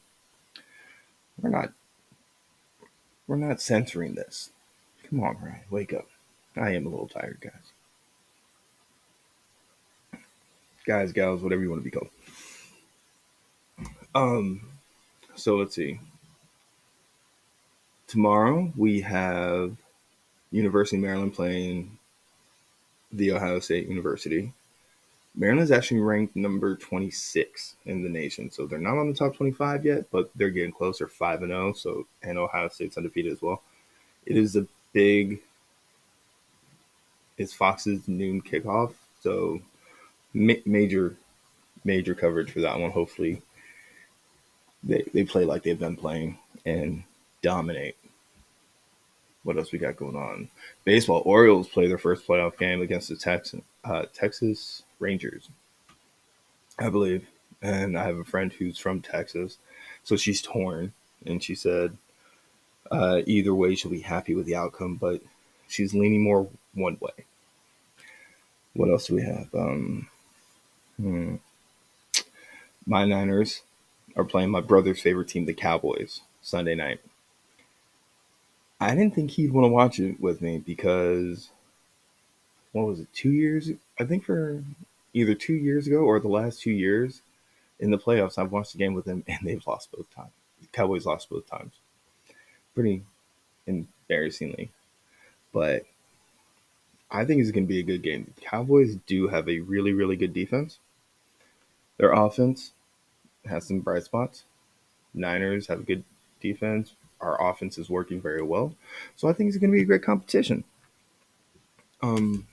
We're 1.40 1.50
not. 1.50 1.72
We're 3.26 3.36
not 3.36 3.60
censoring 3.60 4.14
this. 4.14 4.50
Come 5.08 5.20
on, 5.20 5.36
Ryan. 5.40 5.60
Wake 5.70 5.92
up. 5.92 6.06
I 6.56 6.70
am 6.70 6.86
a 6.86 6.88
little 6.88 7.08
tired, 7.08 7.38
guys. 7.40 7.72
Guys, 10.86 11.12
gals, 11.12 11.42
whatever 11.42 11.62
you 11.62 11.70
want 11.70 11.82
to 11.82 11.90
be 11.90 11.90
called. 11.90 12.10
Um. 14.14 14.68
So 15.34 15.56
let's 15.56 15.74
see. 15.74 15.98
Tomorrow 18.06 18.72
we 18.76 19.00
have 19.00 19.76
University 20.52 20.96
of 20.96 21.02
Maryland 21.02 21.34
playing 21.34 21.98
the 23.12 23.32
Ohio 23.32 23.58
State 23.58 23.88
University. 23.88 24.52
Maryland's 25.34 25.72
actually 25.72 25.98
ranked 26.00 26.36
number 26.36 26.76
26 26.76 27.76
in 27.86 28.02
the 28.02 28.08
nation. 28.08 28.50
So 28.50 28.66
they're 28.66 28.78
not 28.78 28.98
on 28.98 29.08
the 29.08 29.16
top 29.16 29.34
25 29.34 29.84
yet, 29.84 30.04
but 30.12 30.30
they're 30.36 30.50
getting 30.50 30.70
closer 30.70 31.08
5 31.08 31.42
and 31.42 31.50
0. 31.50 31.72
So, 31.72 32.06
and 32.22 32.38
Ohio 32.38 32.68
State's 32.68 32.96
undefeated 32.96 33.32
as 33.32 33.42
well. 33.42 33.62
It 34.26 34.36
is 34.36 34.54
a 34.54 34.66
big, 34.94 35.40
it's 37.36 37.52
Fox's 37.52 38.08
noon 38.08 38.40
kickoff. 38.40 38.94
So 39.20 39.60
ma- 40.32 40.54
major, 40.64 41.16
major 41.84 42.14
coverage 42.14 42.50
for 42.50 42.60
that 42.62 42.78
one. 42.78 42.90
Hopefully 42.90 43.42
they, 44.82 45.04
they 45.12 45.24
play 45.24 45.44
like 45.44 45.62
they've 45.62 45.78
been 45.78 45.96
playing 45.96 46.38
and 46.64 47.02
dominate. 47.42 47.96
What 49.42 49.58
else 49.58 49.72
we 49.72 49.78
got 49.78 49.96
going 49.96 50.16
on? 50.16 50.48
Baseball. 50.84 51.22
Orioles 51.26 51.68
play 51.68 51.86
their 51.86 51.98
first 51.98 52.26
playoff 52.26 52.56
game 52.56 52.80
against 52.80 53.10
the 53.10 53.16
Texan, 53.16 53.62
uh, 53.84 54.06
Texas 54.14 54.84
Rangers, 54.98 55.50
I 56.78 56.88
believe. 56.88 57.26
And 57.60 57.98
I 57.98 58.04
have 58.04 58.18
a 58.18 58.24
friend 58.24 58.52
who's 58.52 58.78
from 58.78 59.00
Texas, 59.00 59.58
so 60.02 60.16
she's 60.16 60.42
torn, 60.42 60.92
and 61.24 61.42
she 61.42 61.54
said 61.54 61.96
uh, 62.90 63.22
either 63.26 63.54
way 63.54 63.74
she'll 63.74 63.90
be 63.90 64.00
happy 64.00 64.34
with 64.34 64.46
the 64.46 64.56
outcome, 64.56 64.96
but 64.96 65.20
she's 65.68 65.94
leaning 65.94 66.22
more 66.22 66.48
one 66.74 66.98
way. 67.00 67.24
What 68.74 68.90
else 68.90 69.06
do 69.06 69.14
we 69.14 69.22
have? 69.22 69.54
Um, 69.54 70.08
hmm. 71.00 71.36
My 72.86 73.04
Niners 73.04 73.62
are 74.16 74.24
playing 74.24 74.50
my 74.50 74.60
brother's 74.60 75.00
favorite 75.00 75.28
team, 75.28 75.46
the 75.46 75.54
Cowboys, 75.54 76.20
Sunday 76.42 76.74
night. 76.74 77.00
I 78.80 78.94
didn't 78.94 79.14
think 79.14 79.30
he'd 79.30 79.52
want 79.52 79.64
to 79.64 79.68
watch 79.68 79.98
it 79.98 80.20
with 80.20 80.42
me 80.42 80.58
because 80.58 81.50
what 82.72 82.86
was 82.86 83.00
it, 83.00 83.08
two 83.14 83.30
years? 83.30 83.70
I 83.98 84.04
think 84.04 84.24
for 84.24 84.62
either 85.14 85.34
two 85.34 85.54
years 85.54 85.86
ago 85.86 85.98
or 85.98 86.20
the 86.20 86.28
last 86.28 86.60
two 86.60 86.72
years 86.72 87.22
in 87.78 87.90
the 87.90 87.98
playoffs, 87.98 88.36
I've 88.36 88.52
watched 88.52 88.72
the 88.72 88.78
game 88.78 88.94
with 88.94 89.06
him 89.06 89.24
and 89.26 89.38
they've 89.42 89.66
lost 89.66 89.92
both 89.92 90.12
times. 90.14 90.32
The 90.60 90.66
Cowboys 90.68 91.06
lost 91.06 91.30
both 91.30 91.48
times. 91.48 91.72
Pretty 92.74 93.04
embarrassingly. 93.66 94.70
But 95.52 95.84
I 97.10 97.24
think 97.24 97.40
it's 97.40 97.50
going 97.50 97.64
to 97.64 97.68
be 97.68 97.80
a 97.80 97.84
good 97.84 98.02
game. 98.02 98.32
The 98.34 98.40
Cowboys 98.40 98.96
do 99.06 99.28
have 99.28 99.48
a 99.48 99.60
really, 99.60 99.92
really 99.92 100.16
good 100.16 100.32
defense. 100.32 100.78
Their 101.96 102.12
offense 102.12 102.72
has 103.46 103.66
some 103.66 103.80
bright 103.80 104.02
spots. 104.02 104.44
Niners 105.14 105.68
have 105.68 105.80
a 105.80 105.84
good 105.84 106.02
defense. 106.40 106.94
Our 107.20 107.50
offense 107.50 107.78
is 107.78 107.88
working 107.88 108.20
very 108.20 108.42
well. 108.42 108.74
So 109.16 109.28
I 109.28 109.32
think 109.32 109.48
it's 109.48 109.58
going 109.58 109.70
to 109.70 109.76
be 109.76 109.82
a 109.82 109.86
great 109.86 110.02
competition. 110.02 110.64
Um, 112.02 112.46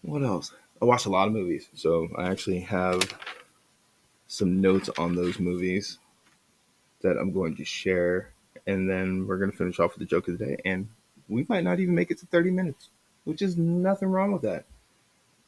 what 0.00 0.22
else? 0.22 0.52
I 0.80 0.84
watch 0.84 1.06
a 1.06 1.10
lot 1.10 1.28
of 1.28 1.34
movies, 1.34 1.68
so 1.74 2.08
I 2.16 2.28
actually 2.30 2.60
have 2.60 3.02
some 4.26 4.60
notes 4.60 4.88
on 4.98 5.14
those 5.14 5.38
movies 5.38 5.98
that 7.02 7.18
I'm 7.18 7.32
going 7.32 7.56
to 7.56 7.64
share, 7.64 8.32
and 8.66 8.88
then 8.88 9.26
we're 9.26 9.38
going 9.38 9.50
to 9.50 9.56
finish 9.56 9.78
off 9.78 9.92
with 9.92 10.00
the 10.00 10.06
joke 10.06 10.28
of 10.28 10.38
the 10.38 10.44
day. 10.44 10.56
And 10.64 10.88
we 11.28 11.46
might 11.48 11.64
not 11.64 11.80
even 11.80 11.94
make 11.94 12.10
it 12.10 12.18
to 12.18 12.26
30 12.26 12.50
minutes, 12.50 12.88
which 13.24 13.42
is 13.42 13.56
nothing 13.56 14.08
wrong 14.08 14.32
with 14.32 14.42
that, 14.42 14.64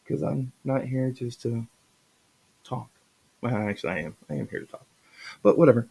because 0.03 0.23
I'm 0.23 0.53
not 0.65 0.85
here 0.85 1.11
just 1.11 1.43
to 1.43 1.67
talk. 2.65 2.89
Well, 3.41 3.55
actually, 3.55 3.93
I 3.93 3.99
am. 4.01 4.17
I 4.31 4.35
am 4.35 4.49
here 4.49 4.61
to 4.61 4.67
talk, 4.67 4.87
but 5.43 5.59
whatever. 5.59 5.87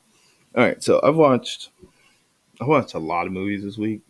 All 0.55 0.63
right, 0.63 0.81
so 0.83 0.99
I've 1.03 1.15
watched. 1.15 1.69
I 2.61 2.65
watched 2.65 2.93
a 2.93 2.99
lot 2.99 3.27
of 3.27 3.33
movies 3.33 3.63
this 3.63 3.77
week. 3.77 4.01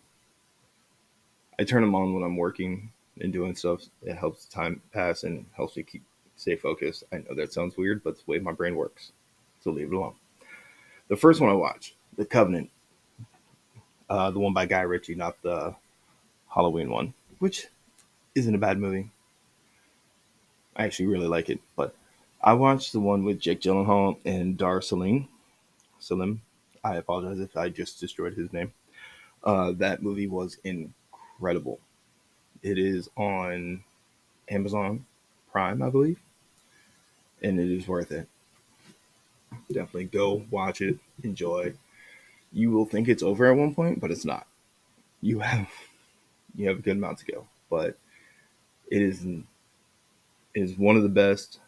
I 1.58 1.64
turn 1.64 1.82
them 1.82 1.94
on 1.94 2.14
when 2.14 2.22
I'm 2.22 2.36
working 2.36 2.90
and 3.20 3.32
doing 3.32 3.54
stuff. 3.54 3.82
It 4.02 4.16
helps 4.16 4.44
the 4.44 4.54
time 4.54 4.82
pass 4.92 5.24
and 5.24 5.46
helps 5.56 5.76
me 5.76 5.82
keep 5.82 6.02
stay 6.36 6.56
focused. 6.56 7.04
I 7.12 7.18
know 7.18 7.34
that 7.36 7.52
sounds 7.52 7.76
weird, 7.76 8.02
but 8.02 8.10
it's 8.10 8.22
the 8.22 8.30
way 8.30 8.38
my 8.38 8.52
brain 8.52 8.76
works. 8.76 9.12
So 9.60 9.70
leave 9.70 9.92
it 9.92 9.94
alone. 9.94 10.14
The 11.08 11.16
first 11.16 11.40
one 11.40 11.50
I 11.50 11.54
watched, 11.54 11.94
The 12.16 12.24
Covenant, 12.24 12.70
uh, 14.08 14.30
the 14.30 14.38
one 14.38 14.54
by 14.54 14.66
Guy 14.66 14.80
Ritchie, 14.82 15.14
not 15.14 15.40
the 15.42 15.74
Halloween 16.48 16.90
one, 16.90 17.14
which 17.38 17.66
isn't 18.34 18.54
a 18.54 18.58
bad 18.58 18.78
movie. 18.78 19.10
I 20.76 20.84
actually 20.84 21.06
really 21.06 21.26
like 21.26 21.50
it, 21.50 21.60
but 21.76 21.94
I 22.42 22.54
watched 22.54 22.92
the 22.92 23.00
one 23.00 23.24
with 23.24 23.38
Jake 23.38 23.60
Gyllenhaal 23.60 24.18
and 24.24 24.56
Dar 24.56 24.80
Salim. 24.80 25.28
Salim. 25.98 26.42
I 26.82 26.96
apologize 26.96 27.40
if 27.40 27.56
I 27.56 27.68
just 27.68 28.00
destroyed 28.00 28.34
his 28.34 28.52
name. 28.52 28.72
Uh, 29.42 29.72
that 29.72 30.02
movie 30.02 30.26
was 30.26 30.58
incredible. 30.64 31.80
It 32.62 32.78
is 32.78 33.08
on 33.16 33.82
Amazon 34.48 35.06
Prime, 35.52 35.82
I 35.82 35.90
believe, 35.90 36.18
and 37.42 37.58
it 37.60 37.70
is 37.70 37.86
worth 37.86 38.10
it. 38.10 38.28
Definitely 39.68 40.04
go 40.04 40.44
watch 40.50 40.80
it, 40.80 40.98
enjoy. 41.22 41.74
You 42.52 42.70
will 42.70 42.86
think 42.86 43.08
it's 43.08 43.22
over 43.22 43.50
at 43.50 43.56
one 43.56 43.74
point, 43.74 44.00
but 44.00 44.10
it's 44.10 44.24
not. 44.24 44.46
You 45.20 45.40
have 45.40 45.68
you 46.54 46.68
have 46.68 46.78
a 46.78 46.82
good 46.82 46.96
amount 46.96 47.18
to 47.18 47.26
go, 47.26 47.46
but 47.70 47.96
it 48.90 49.02
is 49.02 49.26
is 50.54 50.78
one 50.78 50.96
of 50.96 51.02
the 51.02 51.08
best 51.08 51.60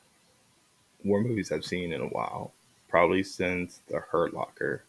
war 1.04 1.22
movies 1.22 1.50
I've 1.50 1.64
seen 1.64 1.92
in 1.92 2.00
a 2.00 2.06
while, 2.06 2.52
probably 2.88 3.22
since 3.22 3.80
The 3.88 3.98
Hurt 3.98 4.34
Locker. 4.34 4.84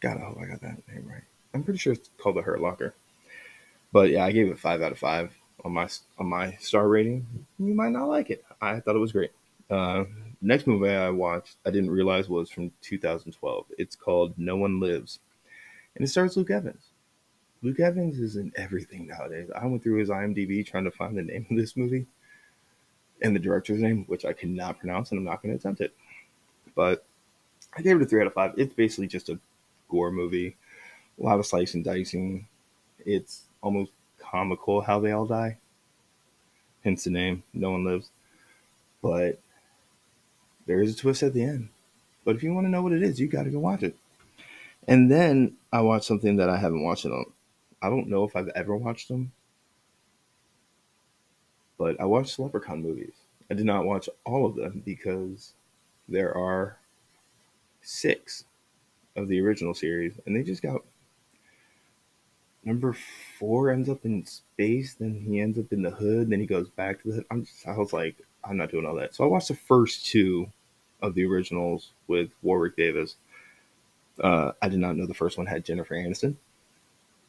God, 0.00 0.18
I 0.18 0.20
hope 0.20 0.38
I 0.40 0.46
got 0.46 0.60
that 0.60 0.86
name 0.88 1.08
right. 1.08 1.22
I'm 1.54 1.62
pretty 1.62 1.78
sure 1.78 1.94
it's 1.94 2.10
called 2.18 2.36
The 2.36 2.42
Hurt 2.42 2.60
Locker. 2.60 2.94
But 3.92 4.10
yeah, 4.10 4.24
I 4.24 4.32
gave 4.32 4.48
it 4.48 4.58
five 4.58 4.82
out 4.82 4.92
of 4.92 4.98
five 4.98 5.32
on 5.64 5.72
my 5.72 5.88
on 6.18 6.26
my 6.26 6.56
star 6.60 6.88
rating. 6.88 7.26
You 7.58 7.74
might 7.74 7.92
not 7.92 8.08
like 8.08 8.30
it. 8.30 8.44
I 8.60 8.80
thought 8.80 8.96
it 8.96 9.00
was 9.00 9.12
great. 9.12 9.32
Uh, 9.70 10.04
next 10.40 10.66
movie 10.66 10.90
I 10.90 11.10
watched, 11.10 11.56
I 11.64 11.70
didn't 11.70 11.90
realize 11.90 12.28
was 12.28 12.50
from 12.50 12.72
2012. 12.82 13.66
It's 13.78 13.96
called 13.96 14.34
No 14.36 14.56
One 14.56 14.80
Lives, 14.80 15.20
and 15.94 16.04
it 16.04 16.08
stars 16.08 16.36
Luke 16.36 16.50
Evans. 16.50 16.90
Luke 17.62 17.80
Evans 17.80 18.20
is 18.20 18.36
in 18.36 18.52
everything 18.56 19.06
nowadays. 19.06 19.48
I 19.54 19.66
went 19.66 19.82
through 19.82 19.98
his 19.98 20.10
IMDb 20.10 20.64
trying 20.64 20.84
to 20.84 20.90
find 20.90 21.16
the 21.16 21.22
name 21.22 21.46
of 21.50 21.56
this 21.56 21.76
movie 21.76 22.06
and 23.22 23.34
the 23.34 23.40
director's 23.40 23.80
name, 23.80 24.04
which 24.06 24.24
I 24.24 24.32
cannot 24.32 24.78
pronounce, 24.78 25.10
and 25.10 25.18
I'm 25.18 25.24
not 25.24 25.42
going 25.42 25.52
to 25.54 25.58
attempt 25.58 25.80
it. 25.80 25.94
But 26.74 27.04
I 27.76 27.82
gave 27.82 27.96
it 27.96 28.02
a 28.02 28.06
three 28.06 28.20
out 28.20 28.26
of 28.26 28.34
five. 28.34 28.54
It's 28.56 28.74
basically 28.74 29.06
just 29.06 29.28
a 29.28 29.38
gore 29.88 30.10
movie, 30.10 30.56
a 31.18 31.22
lot 31.22 31.38
of 31.38 31.46
slicing, 31.46 31.78
and 31.78 31.84
dicing. 31.84 32.46
It's 33.00 33.44
almost 33.62 33.92
comical 34.18 34.80
how 34.80 35.00
they 35.00 35.12
all 35.12 35.26
die. 35.26 35.58
Hence 36.84 37.04
the 37.04 37.10
name. 37.10 37.42
No 37.54 37.70
one 37.70 37.84
lives. 37.84 38.10
But 39.02 39.40
there 40.66 40.82
is 40.82 40.94
a 40.94 40.96
twist 40.96 41.22
at 41.22 41.32
the 41.32 41.42
end. 41.42 41.68
But 42.24 42.36
if 42.36 42.42
you 42.42 42.52
want 42.52 42.66
to 42.66 42.70
know 42.70 42.82
what 42.82 42.92
it 42.92 43.02
is, 43.02 43.20
you 43.20 43.28
got 43.28 43.44
to 43.44 43.50
go 43.50 43.58
watch 43.58 43.82
it. 43.82 43.96
And 44.88 45.10
then 45.10 45.56
I 45.72 45.80
watched 45.80 46.06
something 46.06 46.36
that 46.36 46.50
I 46.50 46.56
haven't 46.56 46.82
watched 46.82 47.04
in 47.04 47.12
a. 47.12 47.22
I 47.84 47.90
don't 47.90 48.08
know 48.08 48.24
if 48.24 48.34
I've 48.34 48.48
ever 48.48 48.76
watched 48.76 49.08
them, 49.08 49.32
but 51.78 52.00
I 52.00 52.04
watched 52.04 52.38
Leprechaun 52.38 52.82
movies. 52.82 53.12
I 53.50 53.54
did 53.54 53.66
not 53.66 53.84
watch 53.84 54.08
all 54.24 54.46
of 54.46 54.56
them 54.56 54.82
because 54.84 55.52
there 56.08 56.36
are 56.36 56.78
six 57.82 58.44
of 59.14 59.28
the 59.28 59.40
original 59.40 59.74
series, 59.74 60.18
and 60.26 60.34
they 60.34 60.42
just 60.42 60.62
got 60.62 60.82
number 62.64 62.96
four 63.38 63.70
ends 63.70 63.88
up 63.88 64.04
in 64.04 64.26
space, 64.26 64.94
then 64.94 65.24
he 65.26 65.40
ends 65.40 65.58
up 65.58 65.72
in 65.72 65.82
the 65.82 65.90
hood, 65.90 66.28
then 66.28 66.40
he 66.40 66.46
goes 66.46 66.68
back 66.70 67.00
to 67.00 67.08
the 67.08 67.14
hood. 67.14 67.26
I'm 67.30 67.44
just, 67.44 67.66
I 67.66 67.76
was 67.76 67.92
like, 67.92 68.16
I'm 68.44 68.56
not 68.56 68.70
doing 68.70 68.84
all 68.84 68.96
that. 68.96 69.14
So 69.14 69.24
I 69.24 69.28
watched 69.28 69.48
the 69.48 69.54
first 69.54 70.06
two 70.06 70.50
of 71.02 71.14
the 71.14 71.24
originals 71.24 71.92
with 72.06 72.30
Warwick 72.42 72.76
Davis. 72.76 73.16
Uh, 74.20 74.52
I 74.62 74.68
did 74.68 74.78
not 74.78 74.96
know 74.96 75.06
the 75.06 75.14
first 75.14 75.36
one 75.36 75.46
had 75.46 75.64
Jennifer 75.64 75.94
Aniston. 75.94 76.36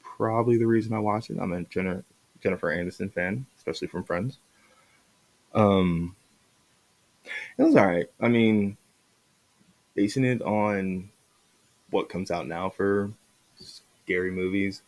Probably 0.02 0.58
the 0.58 0.68
reason 0.68 0.94
I 0.94 1.00
watched 1.00 1.30
it. 1.30 1.38
I'm 1.40 1.54
a 1.54 1.64
Jennifer 1.64 2.04
Jennifer 2.42 2.68
Aniston 2.68 3.12
fan, 3.12 3.46
especially 3.58 3.88
from 3.88 4.04
Friends. 4.04 4.38
Um, 5.54 6.16
it 7.58 7.64
was 7.64 7.76
all 7.76 7.88
right. 7.88 8.08
I 8.22 8.28
mean, 8.28 8.78
basing 9.96 10.24
it 10.24 10.42
on 10.42 11.10
what 11.90 12.10
comes 12.10 12.32
out 12.32 12.48
now 12.48 12.70
for 12.70 13.12
scary 13.60 14.32
movies, 14.32 14.82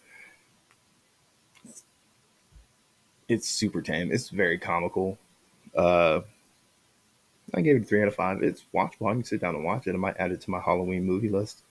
it's 3.27 3.47
super 3.49 3.81
tame. 3.81 4.11
It's 4.11 4.29
very 4.29 4.57
comical. 4.57 5.17
Uh, 5.75 6.21
I 7.53 7.61
gave 7.61 7.75
it 7.75 7.81
a 7.81 7.85
three 7.85 8.01
out 8.01 8.07
of 8.07 8.15
five. 8.15 8.43
It's 8.43 8.65
watchable. 8.73 9.09
I 9.09 9.13
can 9.13 9.23
sit 9.23 9.41
down 9.41 9.55
and 9.55 9.63
watch 9.63 9.87
it. 9.87 9.93
I 9.93 9.97
might 9.97 10.17
add 10.17 10.31
it 10.31 10.41
to 10.41 10.51
my 10.51 10.59
Halloween 10.59 11.05
movie 11.05 11.29
list, 11.29 11.63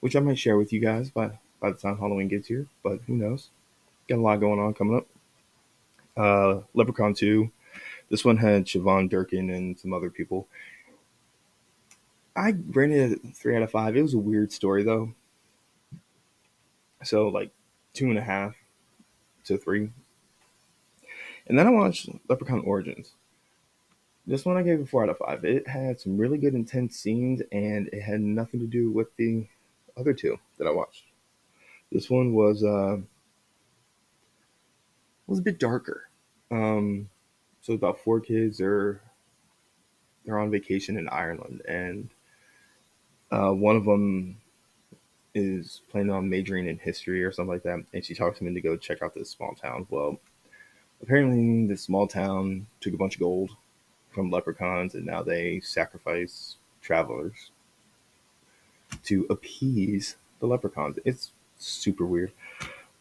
which 0.00 0.16
I 0.16 0.20
might 0.20 0.38
share 0.38 0.56
with 0.56 0.72
you 0.72 0.80
guys 0.80 1.10
by 1.10 1.38
by 1.60 1.70
the 1.70 1.76
time 1.76 1.98
Halloween 1.98 2.28
gets 2.28 2.48
here. 2.48 2.66
But 2.82 3.00
who 3.06 3.14
knows? 3.14 3.50
Got 4.08 4.18
a 4.18 4.22
lot 4.22 4.40
going 4.40 4.58
on 4.60 4.74
coming 4.74 4.96
up. 4.96 5.06
Uh, 6.16 6.62
Leprechaun 6.74 7.14
Two. 7.14 7.50
This 8.08 8.24
one 8.24 8.36
had 8.36 8.64
Shevonne 8.64 9.08
Durkin 9.08 9.50
and 9.50 9.78
some 9.78 9.92
other 9.92 10.10
people. 10.10 10.48
I 12.34 12.54
rated 12.70 13.12
it 13.12 13.20
three 13.34 13.56
out 13.56 13.62
of 13.62 13.70
five. 13.70 13.96
It 13.96 14.02
was 14.02 14.14
a 14.14 14.18
weird 14.18 14.52
story 14.52 14.82
though. 14.82 15.12
So 17.04 17.28
like 17.28 17.50
two 17.92 18.06
and 18.06 18.18
a 18.18 18.22
half 18.22 18.54
to 19.44 19.58
three. 19.58 19.90
And 21.46 21.58
then 21.58 21.66
I 21.66 21.70
watched 21.70 22.08
Leprechaun 22.28 22.60
Origins. 22.60 23.12
This 24.30 24.44
one 24.44 24.56
I 24.56 24.62
gave 24.62 24.80
a 24.80 24.86
four 24.86 25.02
out 25.02 25.08
of 25.08 25.18
five. 25.18 25.44
It 25.44 25.66
had 25.66 25.98
some 25.98 26.16
really 26.16 26.38
good 26.38 26.54
intense 26.54 26.96
scenes 26.96 27.42
and 27.50 27.88
it 27.88 28.00
had 28.00 28.20
nothing 28.20 28.60
to 28.60 28.66
do 28.68 28.92
with 28.92 29.08
the 29.16 29.44
other 29.96 30.14
two 30.14 30.38
that 30.56 30.68
I 30.68 30.70
watched. 30.70 31.06
This 31.90 32.08
one 32.08 32.32
was 32.32 32.62
uh 32.62 32.98
was 35.26 35.40
a 35.40 35.42
bit 35.42 35.58
darker. 35.58 36.08
Um 36.52 37.08
so 37.60 37.72
about 37.72 37.98
four 37.98 38.20
kids 38.20 38.60
are 38.60 39.02
they're 40.24 40.38
on 40.38 40.52
vacation 40.52 40.96
in 40.96 41.08
Ireland 41.08 41.62
and 41.66 42.08
uh, 43.32 43.50
one 43.50 43.74
of 43.74 43.84
them 43.84 44.36
is 45.34 45.82
planning 45.90 46.12
on 46.12 46.30
majoring 46.30 46.68
in 46.68 46.78
history 46.78 47.24
or 47.24 47.32
something 47.32 47.52
like 47.52 47.62
that, 47.64 47.84
and 47.92 48.04
she 48.04 48.14
talks 48.14 48.40
him 48.40 48.52
to 48.52 48.60
go 48.60 48.76
check 48.76 49.02
out 49.02 49.14
this 49.14 49.30
small 49.30 49.54
town. 49.54 49.86
Well, 49.88 50.18
apparently, 51.00 51.68
this 51.68 51.82
small 51.82 52.08
town 52.08 52.66
took 52.80 52.92
a 52.92 52.96
bunch 52.96 53.14
of 53.14 53.20
gold 53.20 53.50
from 54.10 54.30
leprechauns, 54.30 54.94
and 54.94 55.06
now 55.06 55.22
they 55.22 55.60
sacrifice 55.60 56.56
travelers 56.82 57.50
to 59.04 59.26
appease 59.30 60.16
the 60.40 60.46
leprechauns. 60.46 60.98
It's 61.04 61.32
super 61.58 62.04
weird, 62.04 62.32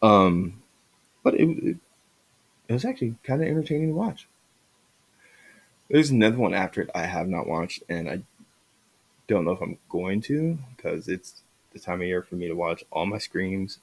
um, 0.02 0.62
but 1.24 1.34
it, 1.36 1.50
it, 1.50 1.78
it 2.68 2.74
was 2.74 2.86
actually 2.86 3.16
kind 3.24 3.42
of 3.42 3.48
entertaining 3.48 3.90
to 3.90 3.96
watch. 3.96 4.28
There's 5.90 6.12
another 6.12 6.38
one 6.38 6.54
after 6.54 6.82
it 6.82 6.92
I 6.94 7.06
have 7.06 7.28
not 7.28 7.48
watched, 7.48 7.84
and 7.90 8.10
I 8.10 8.22
don't 9.28 9.46
know 9.46 9.52
if 9.52 9.62
I'm 9.62 9.78
going 9.90 10.22
to 10.22 10.58
because 10.76 11.08
it's 11.08 11.42
the 11.74 11.80
time 11.80 12.02
of 12.02 12.08
year 12.08 12.22
for 12.22 12.36
me 12.36 12.48
to 12.48 12.54
watch 12.54 12.84
all 12.92 13.06
my 13.06 13.18
Screams, 13.18 13.80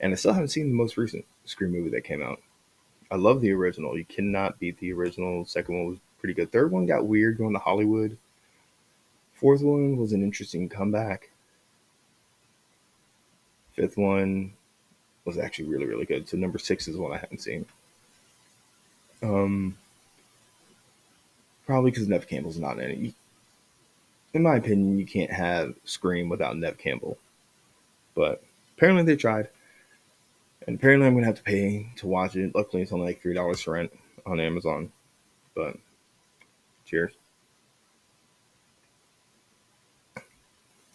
and 0.00 0.12
I 0.12 0.16
still 0.16 0.32
haven't 0.32 0.48
seen 0.48 0.68
the 0.68 0.74
most 0.74 0.96
recent 0.96 1.24
Scream 1.44 1.72
movie 1.72 1.90
that 1.90 2.02
came 2.04 2.22
out. 2.22 2.40
I 3.10 3.16
love 3.16 3.40
the 3.40 3.52
original. 3.52 3.96
You 3.96 4.04
cannot 4.04 4.58
beat 4.58 4.78
the 4.78 4.92
original. 4.92 5.44
Second 5.44 5.76
one 5.76 5.86
was 5.90 5.98
pretty 6.24 6.32
good. 6.32 6.50
Third 6.50 6.72
one 6.72 6.86
got 6.86 7.06
weird 7.06 7.36
going 7.36 7.52
to 7.52 7.58
Hollywood. 7.58 8.16
Fourth 9.34 9.60
one 9.60 9.98
was 9.98 10.14
an 10.14 10.22
interesting 10.22 10.70
comeback. 10.70 11.28
Fifth 13.74 13.98
one 13.98 14.54
was 15.26 15.36
actually 15.36 15.68
really, 15.68 15.84
really 15.84 16.06
good. 16.06 16.26
So 16.26 16.38
number 16.38 16.58
six 16.58 16.88
is 16.88 16.96
one 16.96 17.12
I 17.12 17.18
haven't 17.18 17.42
seen. 17.42 17.66
Um, 19.22 19.76
probably 21.66 21.90
because 21.90 22.08
Neve 22.08 22.26
Campbell's 22.26 22.58
not 22.58 22.78
in 22.78 22.90
it 22.90 23.14
in 24.32 24.42
my 24.42 24.56
opinion, 24.56 24.98
you 24.98 25.04
can't 25.04 25.30
have 25.30 25.74
Scream 25.84 26.30
without 26.30 26.56
Neve 26.56 26.78
Campbell. 26.78 27.18
But 28.14 28.42
apparently 28.78 29.04
they 29.04 29.16
tried. 29.16 29.50
And 30.66 30.76
apparently 30.76 31.06
I'm 31.06 31.12
gonna 31.12 31.26
have 31.26 31.36
to 31.36 31.42
pay 31.42 31.90
to 31.96 32.06
watch 32.06 32.34
it. 32.34 32.54
Luckily 32.54 32.80
it's 32.80 32.92
only 32.92 33.08
like 33.08 33.20
three 33.20 33.34
dollars 33.34 33.62
to 33.64 33.72
rent 33.72 33.92
on 34.24 34.40
Amazon. 34.40 34.90
But 35.54 35.76
cheers. 36.84 37.12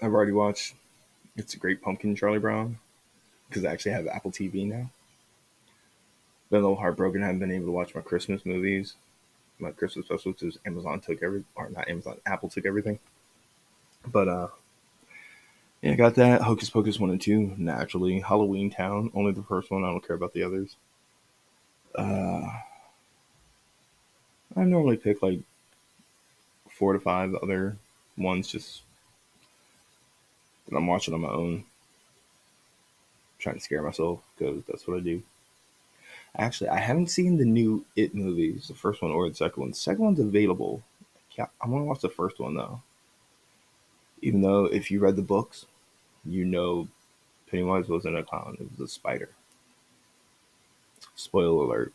I've 0.02 0.14
already 0.14 0.32
watched 0.32 0.76
It's 1.36 1.54
a 1.54 1.58
Great 1.58 1.82
Pumpkin 1.82 2.16
Charlie 2.16 2.40
Brown 2.40 2.78
because 3.48 3.66
I 3.66 3.72
actually 3.72 3.92
have 3.92 4.08
Apple 4.08 4.32
TV 4.32 4.66
now. 4.66 4.90
Been 6.50 6.60
a 6.60 6.62
little 6.62 6.76
heartbroken. 6.76 7.22
I 7.22 7.28
haven't 7.28 7.40
been 7.40 7.52
able 7.52 7.68
to 7.68 7.72
watch 7.72 7.94
my 7.94 8.02
Christmas 8.02 8.46
movies, 8.46 8.96
my 9.60 9.72
Christmas 9.72 10.06
specials 10.06 10.36
because 10.40 10.58
Amazon 10.66 11.00
took 11.00 11.22
every 11.22 11.44
or 11.56 11.70
not 11.70 11.90
Amazon, 11.90 12.18
Apple 12.26 12.50
took 12.50 12.66
everything. 12.66 12.98
But 14.08 14.28
uh, 14.28 14.48
yeah, 15.82 15.92
I 15.92 15.96
got 15.96 16.16
that. 16.16 16.42
Hocus 16.42 16.70
Pocus 16.70 17.00
one 17.00 17.10
and 17.10 17.22
two 17.22 17.54
naturally. 17.58 18.20
Halloween 18.20 18.70
Town 18.70 19.12
only 19.14 19.32
the 19.32 19.44
first 19.44 19.70
one. 19.70 19.84
I 19.84 19.88
don't 19.88 20.06
care 20.06 20.16
about 20.16 20.34
the 20.34 20.44
others. 20.44 20.76
Uh, 21.94 22.48
I 24.56 24.64
normally 24.64 24.98
pick 24.98 25.22
like 25.22 25.42
four 26.80 26.94
to 26.94 27.00
five 27.00 27.36
other 27.36 27.78
ones 28.18 28.48
just 28.48 28.84
that 30.70 30.78
I'm 30.78 30.88
watching 30.88 31.14
on 31.14 31.22
my 31.22 31.30
own, 31.30 31.66
trying 33.40 33.56
to 33.56 33.62
scare 33.62 33.84
myself 33.84 34.22
because 34.38 34.64
that's 34.68 34.88
what 34.88 34.98
I 34.98 35.02
do. 35.02 35.22
Actually, 36.38 36.70
I 36.70 36.80
haven't 36.80 37.12
seen 37.12 37.38
the 37.38 37.46
new 37.46 37.86
It 37.98 38.16
movies, 38.16 38.70
the 38.70 38.76
first 38.76 39.02
one 39.02 39.12
or 39.12 39.28
the 39.30 39.36
second 39.36 39.62
one. 39.62 39.72
The 39.72 39.76
second 39.76 40.06
one's 40.06 40.20
available. 40.20 40.82
I 41.40 41.68
want 41.68 41.84
to 41.84 41.86
watch 41.88 42.02
the 42.02 42.10
first 42.10 42.40
one 42.40 42.56
though 42.56 42.82
Even 44.22 44.42
though 44.42 44.66
if 44.66 44.92
you 44.92 45.00
read 45.00 45.16
the 45.18 45.22
books, 45.22 45.66
you 46.26 46.46
know 46.46 46.88
Pennywise 47.50 47.90
wasn't 47.90 48.18
a 48.18 48.24
clown, 48.24 48.58
it 48.60 48.70
was 48.72 48.80
a 48.80 48.94
spider. 48.94 49.30
Spoiler 51.16 51.64
alert 51.66 51.94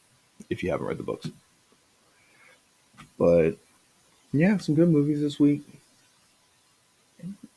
if 0.51 0.63
you 0.63 0.71
haven't 0.71 0.87
read 0.87 0.99
the 0.99 1.05
books. 1.05 1.31
But 3.19 3.57
yeah, 4.35 4.57
some 4.59 4.75
good 4.75 4.89
movies 4.89 5.21
this 5.21 5.39
week. 5.39 5.63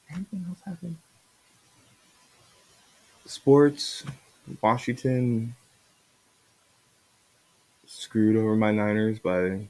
Anything 0.10 0.46
else 0.48 0.60
happen? 0.66 0.98
Sports, 3.26 4.04
Washington 4.62 5.56
screwed 7.88 8.36
over 8.38 8.56
my 8.56 8.72
Niners 8.72 9.20
by 9.20 9.68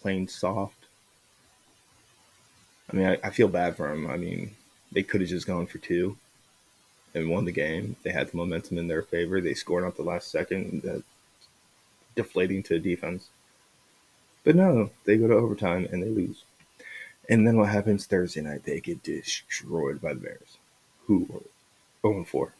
playing 0.00 0.28
soft. 0.28 0.74
I 2.92 2.96
mean, 2.96 3.06
I, 3.06 3.18
I 3.24 3.30
feel 3.30 3.48
bad 3.48 3.76
for 3.76 3.88
them. 3.88 4.08
I 4.10 4.16
mean, 4.16 4.50
they 4.92 5.02
could 5.02 5.20
have 5.20 5.30
just 5.30 5.46
gone 5.46 5.66
for 5.66 5.78
two 5.78 6.16
and 7.14 7.30
won 7.30 7.44
the 7.44 7.52
game. 7.52 7.96
They 8.02 8.10
had 8.10 8.28
the 8.28 8.36
momentum 8.36 8.78
in 8.78 8.88
their 8.88 9.02
favor. 9.02 9.40
They 9.40 9.54
scored 9.54 9.84
at 9.84 9.96
the 9.96 10.02
last 10.02 10.30
second, 10.30 10.84
uh, 10.84 11.00
deflating 12.14 12.62
to 12.64 12.78
defense. 12.78 13.28
But 14.46 14.54
no, 14.54 14.90
they 15.04 15.16
go 15.16 15.26
to 15.26 15.34
overtime 15.34 15.88
and 15.90 16.00
they 16.00 16.08
lose. 16.08 16.44
And 17.28 17.44
then 17.44 17.56
what 17.56 17.68
happens 17.68 18.06
Thursday 18.06 18.42
night? 18.42 18.64
They 18.64 18.78
get 18.78 19.02
destroyed 19.02 20.00
by 20.00 20.14
the 20.14 20.20
Bears, 20.20 20.58
who 21.06 21.26
are 22.04 22.12
0 22.12 22.24
4 22.24 22.52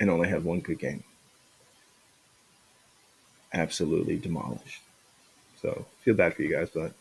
and 0.00 0.08
only 0.08 0.30
have 0.30 0.46
one 0.46 0.60
good 0.60 0.78
game. 0.78 1.04
Absolutely 3.52 4.16
demolished. 4.16 4.80
So 5.60 5.84
feel 6.00 6.14
bad 6.14 6.34
for 6.34 6.40
you 6.40 6.56
guys, 6.56 6.70
but 6.70 6.92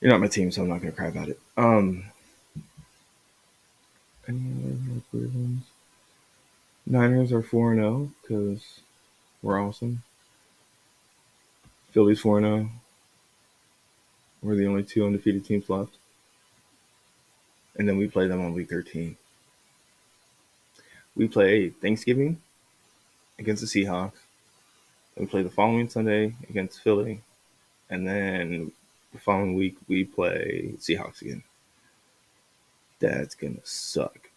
you're 0.00 0.10
not 0.10 0.20
my 0.20 0.26
team, 0.26 0.50
so 0.50 0.62
I'm 0.62 0.68
not 0.68 0.80
going 0.80 0.92
to 0.92 0.96
cry 0.96 1.06
about 1.06 1.28
it. 1.28 1.40
Um, 1.56 2.06
any 4.26 5.00
other 5.14 5.28
ones? 5.28 5.62
Niners 6.86 7.32
are 7.32 7.42
4 7.42 7.72
and 7.72 7.80
0 7.80 8.10
because 8.22 8.80
we're 9.42 9.64
awesome. 9.64 10.02
Phillies 11.96 12.20
4 12.20 12.42
0. 12.42 12.68
We're 14.42 14.54
the 14.54 14.66
only 14.66 14.82
two 14.82 15.06
undefeated 15.06 15.46
teams 15.46 15.70
left. 15.70 15.96
And 17.78 17.88
then 17.88 17.96
we 17.96 18.06
play 18.06 18.28
them 18.28 18.44
on 18.44 18.52
week 18.52 18.68
13. 18.68 19.16
We 21.16 21.26
play 21.26 21.70
Thanksgiving 21.70 22.42
against 23.38 23.62
the 23.62 23.66
Seahawks. 23.66 24.12
Then 25.14 25.24
we 25.24 25.26
play 25.26 25.42
the 25.42 25.48
following 25.48 25.88
Sunday 25.88 26.34
against 26.50 26.82
Philly. 26.82 27.22
And 27.88 28.06
then 28.06 28.72
the 29.14 29.18
following 29.18 29.54
week, 29.54 29.78
we 29.88 30.04
play 30.04 30.74
Seahawks 30.76 31.22
again. 31.22 31.44
That's 32.98 33.34
going 33.34 33.54
to 33.54 33.62
suck. 33.64 34.28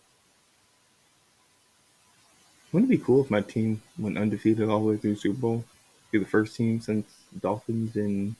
Wouldn't 2.71 2.89
it 2.89 2.99
be 2.99 3.03
cool 3.03 3.25
if 3.25 3.29
my 3.29 3.41
team 3.41 3.81
went 3.97 4.17
undefeated 4.17 4.69
all 4.69 4.79
the 4.79 4.91
way 4.91 4.95
through 4.95 5.17
Super 5.17 5.41
Bowl? 5.41 5.65
Be 6.09 6.19
the 6.19 6.25
first 6.25 6.55
team 6.55 6.79
since 6.79 7.18
Dolphins 7.37 7.95
in 7.95 8.35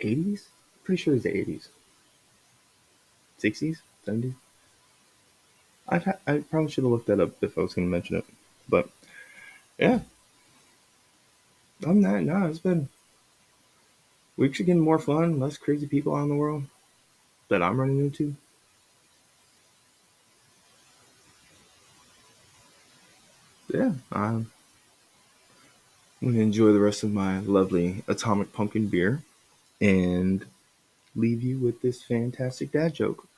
80s? 0.00 0.42
Pretty 0.84 1.02
sure 1.02 1.14
it's 1.14 1.24
the 1.24 1.30
80s. 1.30 1.68
60s? 3.40 3.78
70s? 4.06 4.34
I'd 5.88 6.02
ha- 6.02 6.18
I 6.26 6.38
probably 6.38 6.70
should 6.70 6.84
have 6.84 6.92
looked 6.92 7.06
that 7.06 7.20
up 7.20 7.42
if 7.42 7.58
I 7.58 7.62
was 7.62 7.74
going 7.74 7.86
to 7.86 7.90
mention 7.90 8.16
it. 8.16 8.24
But, 8.68 8.88
yeah. 9.78 10.00
I'm 11.86 12.00
not. 12.00 12.22
no, 12.22 12.46
it's 12.46 12.58
been 12.58 12.88
weeks 14.36 14.60
are 14.60 14.64
getting 14.64 14.80
more 14.80 14.98
fun, 14.98 15.40
less 15.40 15.56
crazy 15.56 15.86
people 15.86 16.14
out 16.14 16.22
in 16.22 16.28
the 16.28 16.34
world 16.34 16.64
that 17.48 17.62
I'm 17.62 17.78
running 17.78 18.00
into. 18.00 18.34
Yeah, 23.72 23.92
um, 24.12 24.50
I'm 26.24 26.30
going 26.30 26.38
to 26.38 26.42
enjoy 26.44 26.72
the 26.72 26.80
rest 26.80 27.02
of 27.02 27.12
my 27.12 27.40
lovely 27.40 28.02
atomic 28.08 28.50
pumpkin 28.54 28.86
beer 28.86 29.22
and 29.78 30.42
leave 31.14 31.42
you 31.42 31.58
with 31.58 31.82
this 31.82 32.02
fantastic 32.02 32.72
dad 32.72 32.94
joke. 32.94 33.28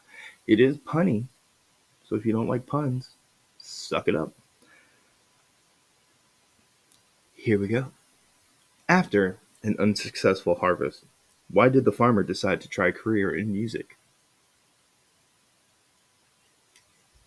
It 0.46 0.60
is 0.60 0.76
punny, 0.76 1.24
so 2.08 2.14
if 2.14 2.24
you 2.24 2.32
don't 2.32 2.46
like 2.46 2.64
puns, 2.64 3.08
suck 3.58 4.06
it 4.06 4.14
up. 4.14 4.32
Here 7.34 7.58
we 7.58 7.66
go. 7.66 7.86
After 8.88 9.38
an 9.64 9.74
unsuccessful 9.80 10.54
harvest, 10.54 11.02
why 11.50 11.68
did 11.68 11.86
the 11.86 11.90
farmer 11.90 12.22
decide 12.22 12.60
to 12.60 12.68
try 12.68 12.86
a 12.86 12.92
career 12.92 13.34
in 13.34 13.52
music? 13.52 13.96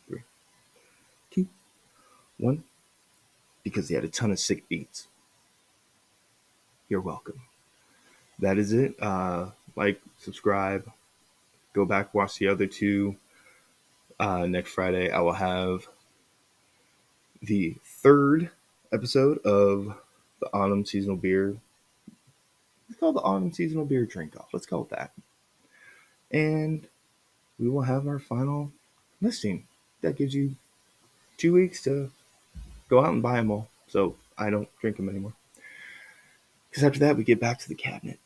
Three, 0.08 0.24
two, 1.32 1.50
one. 2.38 2.64
Because 3.62 3.90
he 3.90 3.96
had 3.96 4.06
a 4.06 4.08
ton 4.08 4.32
of 4.32 4.40
sick 4.40 4.70
beats. 4.70 5.08
You're 6.90 7.02
welcome. 7.02 7.40
That 8.40 8.58
is 8.58 8.74
it. 8.74 8.96
Uh, 9.00 9.52
like, 9.76 10.02
subscribe, 10.18 10.92
go 11.74 11.86
back, 11.86 12.16
watch 12.16 12.40
the 12.40 12.48
other 12.48 12.66
two. 12.66 13.16
Uh, 14.20 14.48
next 14.48 14.72
Friday, 14.72 15.12
I 15.12 15.22
will 15.22 15.34
have 15.34 15.88
the 17.42 17.76
third 17.86 18.50
episode 18.92 19.38
of 19.46 19.96
the 20.40 20.48
autumn 20.52 20.84
seasonal 20.84 21.16
beer. 21.16 21.56
It's 22.90 23.00
called 23.00 23.18
the 23.18 23.22
autumn 23.22 23.54
seasonal 23.54 23.86
beer 23.86 24.06
drink 24.06 24.36
off. 24.36 24.50
Let's 24.52 24.66
call 24.66 24.82
it 24.82 24.90
that. 24.90 25.12
And 26.32 26.88
we 27.60 27.70
will 27.70 27.84
have 27.84 28.08
our 28.08 28.20
final 28.20 28.72
listing. 29.22 29.68
That 30.02 30.18
gives 30.18 30.34
you 30.34 30.56
two 31.38 31.54
weeks 31.54 31.84
to 31.84 32.10
go 32.90 33.00
out 33.00 33.14
and 33.14 33.22
buy 33.22 33.36
them 33.36 33.52
all. 33.52 33.70
So 33.88 34.16
I 34.38 34.50
don't 34.50 34.68
drink 34.82 34.98
them 34.98 35.08
anymore. 35.08 35.34
Because 36.70 36.84
after 36.84 37.00
that, 37.00 37.18
we 37.18 37.24
get 37.24 37.40
back 37.40 37.60
to 37.60 37.68
the 37.68 37.76
cabinet 37.76 38.20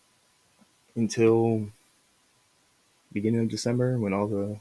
until 0.95 1.67
beginning 3.12 3.41
of 3.41 3.49
December 3.49 3.97
when 3.97 4.13
all 4.13 4.27
the 4.27 4.58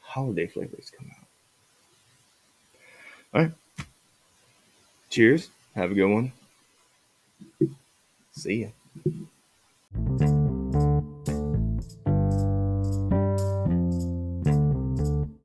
holiday 0.00 0.46
flavors 0.46 0.90
come 0.96 1.10
out. 1.10 1.26
All 3.32 3.42
right. 3.42 3.52
Cheers. 5.10 5.50
Have 5.74 5.90
a 5.90 5.94
good 5.94 6.06
one. 6.06 6.32
See 8.32 8.70
ya. 10.18 10.43